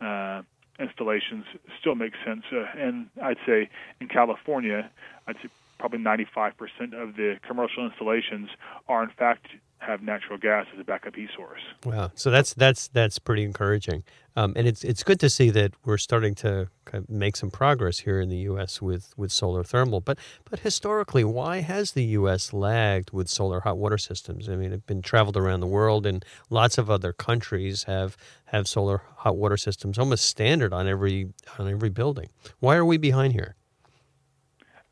uh, 0.00 0.42
installations 0.78 1.44
still 1.80 1.94
make 1.94 2.12
sense. 2.24 2.42
Uh, 2.52 2.66
and 2.76 3.08
I'd 3.22 3.38
say 3.46 3.70
in 4.00 4.08
California, 4.08 4.90
I'd 5.26 5.36
say 5.36 5.48
probably 5.78 6.00
95% 6.00 6.52
of 6.92 7.16
the 7.16 7.38
commercial 7.46 7.86
installations 7.86 8.48
are 8.88 9.02
in 9.02 9.10
fact 9.10 9.46
have 9.78 10.02
natural 10.02 10.38
gas 10.38 10.66
as 10.72 10.80
a 10.80 10.84
backup 10.84 11.14
heat 11.14 11.28
source. 11.36 11.60
Wow, 11.84 12.10
so 12.14 12.30
that's 12.30 12.54
that's 12.54 12.88
that's 12.88 13.18
pretty 13.18 13.44
encouraging, 13.44 14.04
um, 14.34 14.52
and 14.56 14.66
it's 14.66 14.82
it's 14.82 15.02
good 15.02 15.20
to 15.20 15.30
see 15.30 15.50
that 15.50 15.72
we're 15.84 15.98
starting 15.98 16.34
to 16.36 16.68
kind 16.84 17.04
of 17.04 17.10
make 17.10 17.36
some 17.36 17.50
progress 17.50 18.00
here 18.00 18.20
in 18.20 18.28
the 18.28 18.38
U.S. 18.38 18.80
with 18.80 19.12
with 19.16 19.30
solar 19.30 19.62
thermal. 19.62 20.00
But 20.00 20.18
but 20.48 20.60
historically, 20.60 21.24
why 21.24 21.60
has 21.60 21.92
the 21.92 22.04
U.S. 22.04 22.52
lagged 22.52 23.12
with 23.12 23.28
solar 23.28 23.60
hot 23.60 23.76
water 23.76 23.98
systems? 23.98 24.48
I 24.48 24.56
mean, 24.56 24.72
it's 24.72 24.86
been 24.86 25.02
traveled 25.02 25.36
around 25.36 25.60
the 25.60 25.66
world, 25.66 26.06
and 26.06 26.24
lots 26.50 26.78
of 26.78 26.90
other 26.90 27.12
countries 27.12 27.84
have 27.84 28.16
have 28.46 28.66
solar 28.66 29.02
hot 29.18 29.36
water 29.36 29.56
systems 29.56 29.98
almost 29.98 30.24
standard 30.24 30.72
on 30.72 30.88
every 30.88 31.28
on 31.58 31.68
every 31.68 31.90
building. 31.90 32.28
Why 32.60 32.76
are 32.76 32.84
we 32.84 32.96
behind 32.96 33.34
here? 33.34 33.54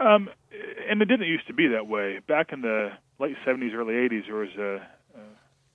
Um, 0.01 0.29
and 0.89 1.01
it 1.01 1.07
didn't 1.07 1.27
used 1.27 1.47
to 1.47 1.55
be 1.55 1.69
that 1.69 1.87
way. 1.87 2.21
Back 2.27 2.53
in 2.53 2.61
the 2.61 2.91
late 3.19 3.37
70s, 3.47 3.75
early 3.75 3.95
80s, 3.95 4.27
there 4.27 4.37
was 4.37 4.55
a, 4.59 4.87
a 5.17 5.21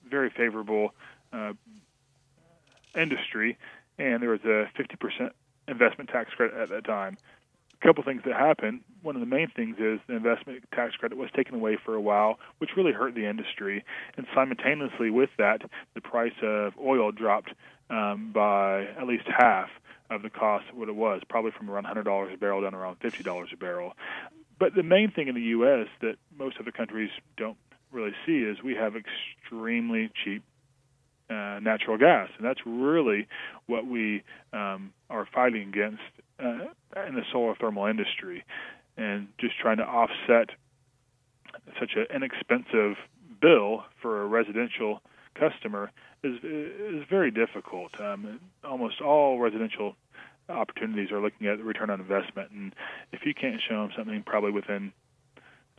very 0.08 0.30
favorable 0.30 0.94
uh, 1.32 1.52
industry, 2.94 3.58
and 3.98 4.22
there 4.22 4.30
was 4.30 4.44
a 4.44 4.70
50% 4.78 5.30
investment 5.68 6.10
tax 6.10 6.32
credit 6.34 6.56
at 6.56 6.68
that 6.70 6.84
time. 6.84 7.16
A 7.80 7.86
couple 7.86 8.04
things 8.04 8.22
that 8.26 8.34
happened. 8.34 8.80
One 9.02 9.16
of 9.16 9.20
the 9.20 9.26
main 9.26 9.48
things 9.48 9.76
is 9.78 10.00
the 10.06 10.14
investment 10.14 10.64
tax 10.74 10.96
credit 10.96 11.16
was 11.16 11.30
taken 11.34 11.54
away 11.54 11.78
for 11.82 11.94
a 11.94 12.00
while, 12.00 12.38
which 12.58 12.70
really 12.76 12.92
hurt 12.92 13.14
the 13.14 13.26
industry. 13.26 13.84
And 14.16 14.26
simultaneously 14.34 15.10
with 15.10 15.30
that, 15.38 15.62
the 15.94 16.00
price 16.02 16.34
of 16.42 16.74
oil 16.78 17.10
dropped 17.10 17.54
um, 17.88 18.32
by 18.32 18.84
at 18.98 19.06
least 19.06 19.24
half 19.26 19.70
of 20.10 20.22
the 20.22 20.30
cost 20.30 20.66
what 20.74 20.88
it 20.88 20.96
was, 20.96 21.22
probably 21.28 21.52
from 21.52 21.70
around 21.70 21.86
$100 21.86 22.34
a 22.34 22.36
barrel 22.36 22.60
down 22.62 22.74
around 22.74 22.98
$50 23.00 23.52
a 23.52 23.56
barrel. 23.56 23.94
But 24.60 24.74
the 24.74 24.82
main 24.82 25.10
thing 25.10 25.26
in 25.28 25.34
the 25.34 25.40
U.S. 25.56 25.88
that 26.02 26.16
most 26.38 26.56
other 26.60 26.70
countries 26.70 27.10
don't 27.38 27.56
really 27.90 28.12
see 28.26 28.38
is 28.38 28.62
we 28.62 28.74
have 28.74 28.92
extremely 28.94 30.10
cheap 30.22 30.44
uh, 31.30 31.58
natural 31.62 31.96
gas, 31.96 32.28
and 32.36 32.46
that's 32.46 32.60
really 32.66 33.26
what 33.66 33.86
we 33.86 34.22
um, 34.52 34.92
are 35.08 35.26
fighting 35.34 35.68
against 35.68 36.02
uh, 36.38 36.66
in 37.08 37.14
the 37.14 37.22
solar 37.32 37.54
thermal 37.54 37.86
industry, 37.86 38.44
and 38.98 39.28
just 39.38 39.58
trying 39.58 39.78
to 39.78 39.84
offset 39.84 40.50
such 41.78 41.92
an 41.96 42.06
inexpensive 42.14 42.96
bill 43.40 43.84
for 44.02 44.22
a 44.22 44.26
residential 44.26 45.00
customer 45.34 45.90
is 46.22 46.36
is 46.44 47.04
very 47.08 47.30
difficult. 47.30 47.98
Um, 47.98 48.40
almost 48.62 49.00
all 49.00 49.38
residential 49.38 49.96
opportunities 50.50 51.10
are 51.10 51.20
looking 51.20 51.46
at 51.46 51.58
the 51.58 51.64
return 51.64 51.90
on 51.90 52.00
investment, 52.00 52.50
and 52.50 52.74
if 53.12 53.20
you 53.24 53.34
can't 53.34 53.60
show 53.66 53.82
them 53.82 53.90
something 53.96 54.22
probably 54.22 54.50
within 54.50 54.92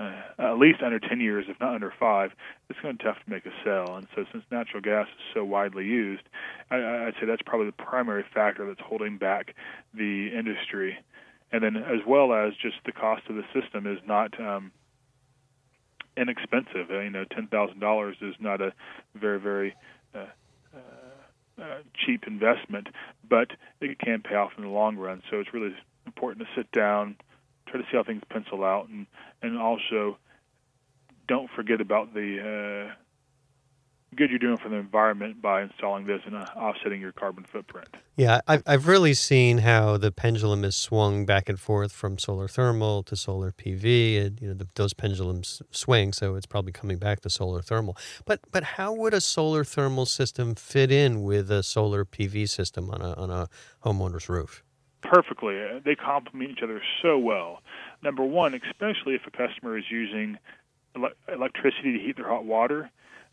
uh, 0.02 0.22
at 0.40 0.58
least 0.58 0.82
under 0.82 1.00
10 1.00 1.20
years, 1.20 1.46
if 1.48 1.60
not 1.60 1.76
under 1.76 1.94
five, 2.00 2.32
it's 2.70 2.80
going 2.80 2.98
to 2.98 3.04
be 3.04 3.08
tough 3.08 3.24
to 3.24 3.30
make 3.30 3.46
a 3.46 3.52
sale. 3.64 3.96
And 3.96 4.08
so, 4.16 4.26
since 4.32 4.44
natural 4.52 4.82
gas 4.82 5.08
is 5.08 5.24
so 5.34 5.44
widely 5.44 5.86
used, 5.86 6.24
I, 6.72 6.78
I'd 6.78 7.14
say 7.20 7.28
that's 7.28 7.42
probably 7.46 7.68
the 7.68 7.84
primary 7.84 8.26
factor 8.34 8.66
that's 8.66 8.80
holding 8.80 9.18
back 9.18 9.54
the 9.94 10.30
industry. 10.36 10.98
And 11.52 11.64
then, 11.64 11.76
as 11.76 12.00
well 12.08 12.34
as 12.34 12.54
just 12.62 12.78
the 12.86 12.92
cost 12.92 13.24
of 13.30 13.36
the 13.36 13.44
system 13.54 13.86
is 13.86 14.00
not 14.08 14.40
um, 14.40 14.72
inexpensive. 16.18 16.90
You 16.90 17.10
know, 17.10 17.26
ten 17.26 17.48
thousand 17.48 17.80
dollars 17.80 18.16
is 18.22 18.36
not 18.40 18.62
a 18.62 18.74
very, 19.16 19.40
very 19.40 19.76
uh, 21.62 21.82
cheap 21.94 22.24
investment, 22.28 22.88
but 23.30 23.52
it 23.80 24.00
can 24.00 24.22
pay 24.22 24.36
off 24.36 24.52
in 24.58 24.64
the 24.64 24.70
long 24.70 24.98
run. 24.98 25.22
So 25.30 25.40
it's 25.40 25.54
really 25.54 25.76
important 26.06 26.48
to 26.48 26.54
sit 26.60 26.72
down, 26.72 27.16
try 27.68 27.80
to 27.80 27.86
see 27.92 27.98
how 27.98 28.04
things 28.04 28.24
pencil 28.30 28.64
out, 28.64 28.90
and 28.90 29.06
and 29.42 29.58
also 29.58 30.18
don't 31.28 31.50
forget 31.56 31.82
about 31.82 32.14
the 32.14 32.90
uh, 32.90 32.94
good 34.16 34.30
you're 34.30 34.40
doing 34.40 34.58
for 34.58 34.70
the 34.70 34.76
environment 34.76 35.42
by 35.42 35.62
installing 35.62 36.06
this 36.06 36.22
and 36.26 36.36
uh, 36.36 36.46
offsetting 36.56 37.00
your 37.00 37.14
carbon 37.14 37.46
footprint. 37.50 37.88
Yeah, 38.18 38.42
I've, 38.48 38.62
I've 38.68 38.88
really 38.88 39.14
seen 39.14 39.60
how 39.60 39.98
the 39.98 40.12
pendulum 40.12 40.64
has 40.64 40.76
swung 40.76 41.26
back 41.26 41.48
and 41.48 41.60
forth 41.60 41.94
from 41.94 42.18
solar 42.18 42.48
thermal 42.48 43.04
to 43.04 43.16
solar 43.16 43.52
PV, 43.52 44.26
and 44.26 44.42
you 44.42 44.50
know 44.50 44.54
the, 44.54 44.68
those 44.76 44.94
pendulums 44.94 45.62
swing, 45.72 46.12
so 46.12 46.36
it's 46.36 46.46
probably 46.46 46.74
coming 46.74 46.98
back 46.98 47.22
to 47.22 47.30
solar 47.30 47.62
thermal. 47.62 47.96
But 48.26 48.42
but 48.52 48.64
how 48.64 48.94
would 48.94 49.14
a 49.14 49.22
solar 49.22 49.64
thermal 49.64 50.06
system 50.06 50.56
fit 50.56 50.92
in 50.92 51.24
with 51.24 51.50
a 51.50 51.64
solar 51.64 52.04
PV 52.04 52.50
system 52.50 52.90
on 52.90 53.02
a 53.02 53.14
on 53.14 53.30
a 53.30 53.48
homeowner's 53.86 54.28
roof? 54.28 54.64
Perfectly, 55.04 55.58
uh, 55.58 55.80
they 55.84 55.96
complement 55.96 56.52
each 56.52 56.64
other 56.64 56.82
so 57.02 57.18
well. 57.18 57.62
Number 58.04 58.24
one, 58.24 58.54
especially 58.54 59.16
if 59.16 59.22
a 59.26 59.32
customer 59.32 59.78
is 59.78 59.86
using 59.90 60.38
ele- 60.96 61.34
electricity 61.34 61.98
to 61.98 62.00
heat 62.04 62.18
their 62.18 62.28
hot 62.28 62.46
water 62.46 62.92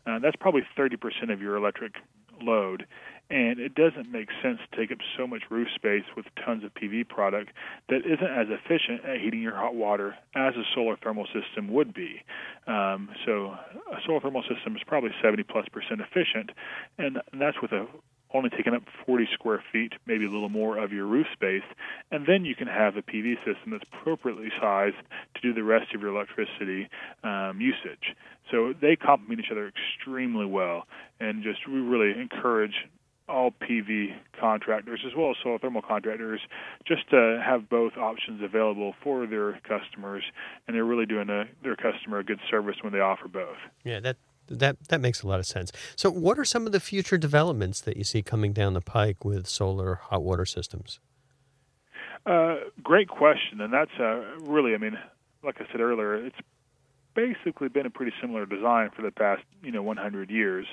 uh, 0.09 0.19
that's 0.19 0.35
probably 0.35 0.63
30% 0.77 1.31
of 1.31 1.41
your 1.41 1.55
electric 1.55 1.93
load. 2.41 2.85
And 3.31 3.59
it 3.59 3.75
doesn't 3.75 4.11
make 4.11 4.29
sense 4.41 4.57
to 4.71 4.77
take 4.77 4.91
up 4.91 4.97
so 5.15 5.27
much 5.27 5.43
roof 5.51 5.67
space 5.75 6.05
with 6.17 6.25
tons 6.43 6.63
of 6.63 6.73
PV 6.73 7.07
product 7.09 7.51
that 7.87 7.97
isn't 7.97 8.25
as 8.25 8.47
efficient 8.49 9.05
at 9.05 9.21
heating 9.21 9.41
your 9.41 9.55
hot 9.55 9.75
water 9.75 10.15
as 10.35 10.55
a 10.55 10.63
solar 10.73 10.97
thermal 10.97 11.27
system 11.27 11.71
would 11.71 11.93
be. 11.93 12.23
Um, 12.65 13.09
so 13.27 13.55
a 13.91 14.01
solar 14.07 14.19
thermal 14.19 14.41
system 14.41 14.75
is 14.75 14.81
probably 14.87 15.11
70 15.21 15.43
plus 15.43 15.67
percent 15.71 16.01
efficient, 16.01 16.49
and 16.97 17.21
that's 17.33 17.61
with 17.61 17.71
a 17.71 17.85
only 18.33 18.49
taking 18.49 18.73
up 18.73 18.83
40 19.05 19.27
square 19.33 19.63
feet, 19.71 19.93
maybe 20.05 20.25
a 20.25 20.29
little 20.29 20.49
more 20.49 20.77
of 20.77 20.91
your 20.91 21.05
roof 21.05 21.27
space, 21.33 21.63
and 22.11 22.25
then 22.27 22.45
you 22.45 22.55
can 22.55 22.67
have 22.67 22.95
a 22.95 23.01
PV 23.01 23.37
system 23.37 23.71
that's 23.71 23.85
appropriately 23.91 24.49
sized 24.59 24.95
to 25.35 25.41
do 25.41 25.53
the 25.53 25.63
rest 25.63 25.93
of 25.95 26.01
your 26.01 26.15
electricity 26.15 26.89
um, 27.23 27.59
usage. 27.59 28.15
So 28.51 28.73
they 28.79 28.95
complement 28.95 29.39
each 29.39 29.51
other 29.51 29.71
extremely 29.71 30.45
well, 30.45 30.85
and 31.19 31.43
just 31.43 31.67
we 31.67 31.79
really 31.79 32.19
encourage 32.19 32.87
all 33.27 33.51
PV 33.51 34.15
contractors 34.39 35.01
as 35.05 35.13
well 35.15 35.31
as 35.31 35.35
solar 35.43 35.59
thermal 35.59 35.83
contractors 35.83 36.41
just 36.85 37.07
to 37.11 37.41
have 37.45 37.69
both 37.69 37.95
options 37.95 38.41
available 38.43 38.95
for 39.03 39.27
their 39.27 39.59
customers, 39.67 40.23
and 40.67 40.75
they're 40.75 40.85
really 40.85 41.05
doing 41.05 41.29
a, 41.29 41.45
their 41.63 41.75
customer 41.75 42.19
a 42.19 42.23
good 42.23 42.39
service 42.49 42.75
when 42.81 42.91
they 42.91 42.99
offer 42.99 43.27
both. 43.27 43.57
Yeah, 43.83 43.99
that 43.99 44.17
that 44.49 44.77
that 44.89 45.01
makes 45.01 45.21
a 45.21 45.27
lot 45.27 45.39
of 45.39 45.45
sense. 45.45 45.71
So, 45.95 46.09
what 46.09 46.39
are 46.39 46.45
some 46.45 46.65
of 46.65 46.71
the 46.71 46.79
future 46.79 47.17
developments 47.17 47.81
that 47.81 47.97
you 47.97 48.03
see 48.03 48.21
coming 48.21 48.53
down 48.53 48.73
the 48.73 48.81
pike 48.81 49.23
with 49.23 49.47
solar 49.47 49.95
hot 49.95 50.23
water 50.23 50.45
systems? 50.45 50.99
Uh, 52.25 52.55
great 52.83 53.07
question, 53.07 53.61
and 53.61 53.73
that's 53.73 53.97
uh, 53.99 54.21
really, 54.41 54.73
I 54.73 54.77
mean, 54.77 54.97
like 55.43 55.55
I 55.59 55.71
said 55.71 55.79
earlier, 55.79 56.15
it's 56.15 56.35
basically 57.15 57.69
been 57.69 57.85
a 57.85 57.89
pretty 57.89 58.11
similar 58.21 58.45
design 58.45 58.89
for 58.95 59.01
the 59.01 59.11
past, 59.11 59.41
you 59.63 59.71
know, 59.71 59.81
100 59.81 60.29
years. 60.29 60.65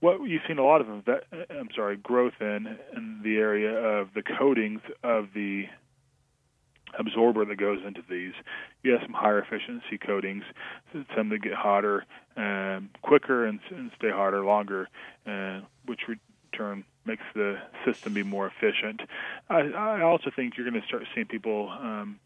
What 0.00 0.22
you've 0.24 0.42
seen 0.46 0.58
a 0.58 0.64
lot 0.64 0.80
of, 0.80 0.88
I'm 0.88 1.68
sorry, 1.74 1.96
growth 1.96 2.34
in 2.40 2.76
in 2.96 3.20
the 3.22 3.36
area 3.36 3.72
of 3.72 4.08
the 4.14 4.22
coatings 4.22 4.80
of 5.02 5.28
the 5.34 5.66
absorber 6.98 7.44
that 7.44 7.56
goes 7.56 7.80
into 7.86 8.02
these. 8.08 8.32
You 8.82 8.92
have 8.92 9.02
some 9.02 9.12
higher 9.12 9.38
efficiency 9.38 9.98
coatings, 9.98 10.44
some 11.14 11.28
that 11.30 11.42
get 11.42 11.54
hotter 11.54 12.04
um, 12.36 12.90
quicker 13.02 13.46
and, 13.46 13.60
and 13.70 13.90
stay 13.96 14.10
hotter 14.10 14.44
longer, 14.44 14.88
uh, 15.26 15.60
which 15.84 16.00
return 16.52 16.84
makes 17.04 17.22
the 17.34 17.58
system 17.84 18.14
be 18.14 18.22
more 18.22 18.46
efficient. 18.46 19.00
I, 19.48 19.60
I 19.60 20.02
also 20.02 20.30
think 20.34 20.56
you're 20.56 20.68
going 20.68 20.80
to 20.80 20.86
start 20.86 21.04
seeing 21.14 21.26
people 21.26 21.68
um, 21.70 22.18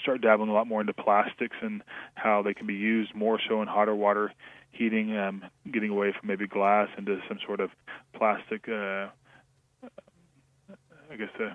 start 0.00 0.20
dabbling 0.20 0.50
a 0.50 0.52
lot 0.52 0.66
more 0.66 0.80
into 0.80 0.92
plastics 0.92 1.56
and 1.62 1.82
how 2.14 2.42
they 2.42 2.54
can 2.54 2.66
be 2.66 2.74
used 2.74 3.14
more 3.14 3.40
so 3.48 3.62
in 3.62 3.68
hotter 3.68 3.94
water 3.94 4.32
heating, 4.70 5.16
um, 5.16 5.42
getting 5.72 5.90
away 5.90 6.12
from 6.12 6.28
maybe 6.28 6.46
glass 6.46 6.88
into 6.98 7.18
some 7.28 7.38
sort 7.46 7.60
of 7.60 7.70
plastic. 8.14 8.68
Uh, 8.68 9.08
I 11.10 11.16
guess 11.16 11.30
uh, 11.40 11.54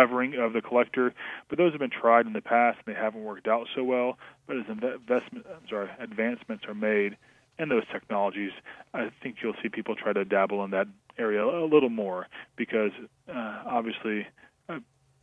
covering 0.00 0.34
of 0.34 0.52
the 0.52 0.62
collector, 0.62 1.12
but 1.48 1.58
those 1.58 1.72
have 1.72 1.80
been 1.80 1.90
tried 1.90 2.26
in 2.26 2.32
the 2.32 2.40
past 2.40 2.78
and 2.84 2.94
they 2.94 2.98
haven't 2.98 3.22
worked 3.22 3.46
out 3.46 3.66
so 3.74 3.84
well. 3.84 4.18
But 4.46 4.58
as 4.58 4.64
investment, 4.68 5.46
sorry, 5.68 5.90
advancements 5.98 6.64
are 6.66 6.74
made 6.74 7.16
in 7.58 7.68
those 7.68 7.84
technologies, 7.92 8.52
I 8.94 9.10
think 9.22 9.36
you'll 9.42 9.54
see 9.62 9.68
people 9.68 9.94
try 9.94 10.12
to 10.12 10.24
dabble 10.24 10.64
in 10.64 10.70
that 10.70 10.86
area 11.18 11.44
a 11.44 11.66
little 11.66 11.90
more 11.90 12.26
because 12.56 12.92
uh, 13.28 13.62
obviously 13.66 14.26
a 14.68 14.78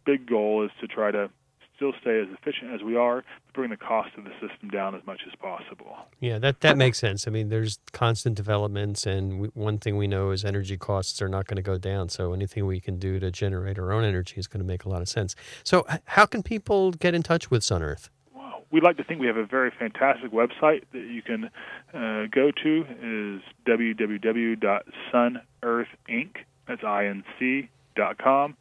big 0.05 0.27
goal 0.27 0.63
is 0.63 0.71
to 0.81 0.87
try 0.87 1.11
to 1.11 1.29
still 1.77 1.93
stay 2.01 2.19
as 2.19 2.27
efficient 2.33 2.73
as 2.73 2.81
we 2.81 2.97
are, 2.97 3.23
but 3.45 3.53
bring 3.53 3.69
the 3.69 3.77
cost 3.77 4.09
of 4.17 4.25
the 4.25 4.31
system 4.41 4.69
down 4.69 4.95
as 4.95 5.05
much 5.05 5.21
as 5.27 5.33
possible. 5.39 5.95
Yeah, 6.19 6.39
that 6.39 6.61
that 6.61 6.75
makes 6.75 6.97
sense. 6.97 7.27
I 7.27 7.31
mean, 7.31 7.49
there's 7.49 7.77
constant 7.93 8.35
developments, 8.35 9.05
and 9.05 9.39
we, 9.39 9.49
one 9.49 9.77
thing 9.77 9.95
we 9.95 10.07
know 10.07 10.31
is 10.31 10.43
energy 10.43 10.75
costs 10.77 11.21
are 11.21 11.29
not 11.29 11.45
going 11.45 11.57
to 11.57 11.61
go 11.61 11.77
down. 11.77 12.09
So 12.09 12.33
anything 12.33 12.65
we 12.65 12.79
can 12.79 12.97
do 12.97 13.19
to 13.19 13.29
generate 13.31 13.77
our 13.79 13.93
own 13.93 14.03
energy 14.03 14.37
is 14.37 14.47
going 14.47 14.61
to 14.61 14.67
make 14.67 14.85
a 14.85 14.89
lot 14.89 15.01
of 15.01 15.07
sense. 15.07 15.35
So, 15.63 15.85
how 16.05 16.25
can 16.25 16.41
people 16.43 16.91
get 16.91 17.13
in 17.13 17.23
touch 17.23 17.49
with 17.51 17.61
SunEarth? 17.61 18.09
Well, 18.33 18.63
we'd 18.71 18.83
like 18.83 18.97
to 18.97 19.03
think 19.03 19.21
we 19.21 19.27
have 19.27 19.37
a 19.37 19.45
very 19.45 19.71
fantastic 19.77 20.31
website 20.31 20.83
that 20.91 21.05
you 21.07 21.21
can 21.21 21.51
uh, 21.93 22.25
go 22.31 22.49
to 22.63 22.85
is 23.01 23.41
www.sunearthinc. 23.67 26.29
That's 26.67 26.83
I 26.83 27.05
N 27.05 27.23
C 27.39 27.69
dot 27.95 28.17
com 28.17 28.57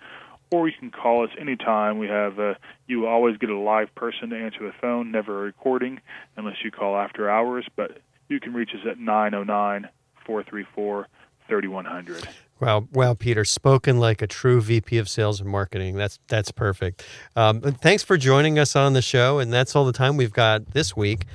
or 0.50 0.68
you 0.68 0.74
can 0.78 0.90
call 0.90 1.24
us 1.24 1.30
anytime. 1.38 1.98
We 1.98 2.08
have 2.08 2.38
uh, 2.38 2.54
you 2.86 3.06
always 3.06 3.36
get 3.36 3.50
a 3.50 3.58
live 3.58 3.94
person 3.94 4.30
to 4.30 4.36
answer 4.36 4.60
the 4.60 4.72
phone, 4.80 5.10
never 5.10 5.40
a 5.40 5.44
recording 5.44 6.00
unless 6.36 6.56
you 6.64 6.70
call 6.70 6.96
after 6.96 7.28
hours. 7.28 7.66
But 7.74 7.98
you 8.28 8.40
can 8.40 8.54
reach 8.54 8.70
us 8.70 8.86
at 8.88 8.98
909 8.98 9.88
434 10.24 11.08
3100. 11.48 12.28
Wow, 12.58 12.88
wow, 12.90 13.12
Peter, 13.12 13.44
spoken 13.44 13.98
like 13.98 14.22
a 14.22 14.26
true 14.26 14.62
VP 14.62 14.96
of 14.96 15.10
Sales 15.10 15.40
and 15.40 15.50
Marketing. 15.50 15.94
That's 15.94 16.18
that's 16.26 16.50
perfect. 16.50 17.04
Um, 17.34 17.60
thanks 17.60 18.02
for 18.02 18.16
joining 18.16 18.58
us 18.58 18.74
on 18.74 18.94
the 18.94 19.02
show, 19.02 19.38
and 19.38 19.52
that's 19.52 19.76
all 19.76 19.84
the 19.84 19.92
time 19.92 20.16
we've 20.16 20.32
got 20.32 20.72
this 20.72 20.96
week. 20.96 21.26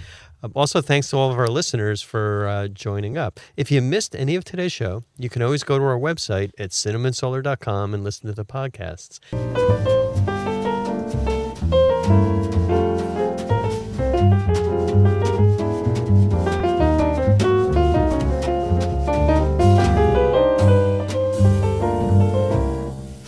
Um, 0.44 0.52
also, 0.56 0.82
thanks 0.82 1.10
to 1.12 1.18
all 1.18 1.32
of 1.32 1.38
our 1.38 1.48
listeners 1.48 2.02
for 2.02 2.48
uh, 2.48 2.68
joining 2.68 3.18
up. 3.18 3.40
If 3.56 3.72
you 3.72 3.82
missed 3.82 4.16
any 4.16 4.36
of 4.36 4.44
today's 4.44 4.72
show, 4.72 5.04
you 5.18 5.30
can 5.30 5.42
always 5.42 5.64
go 5.64 5.78
to 5.78 5.84
our 5.84 6.00
website 6.00 6.52
at 6.58 6.72
cinnamonsolar.com 6.72 7.94
and 7.94 8.04
listen 8.04 8.28
to 8.28 8.34
the 8.34 8.46
podcasts. 8.46 9.20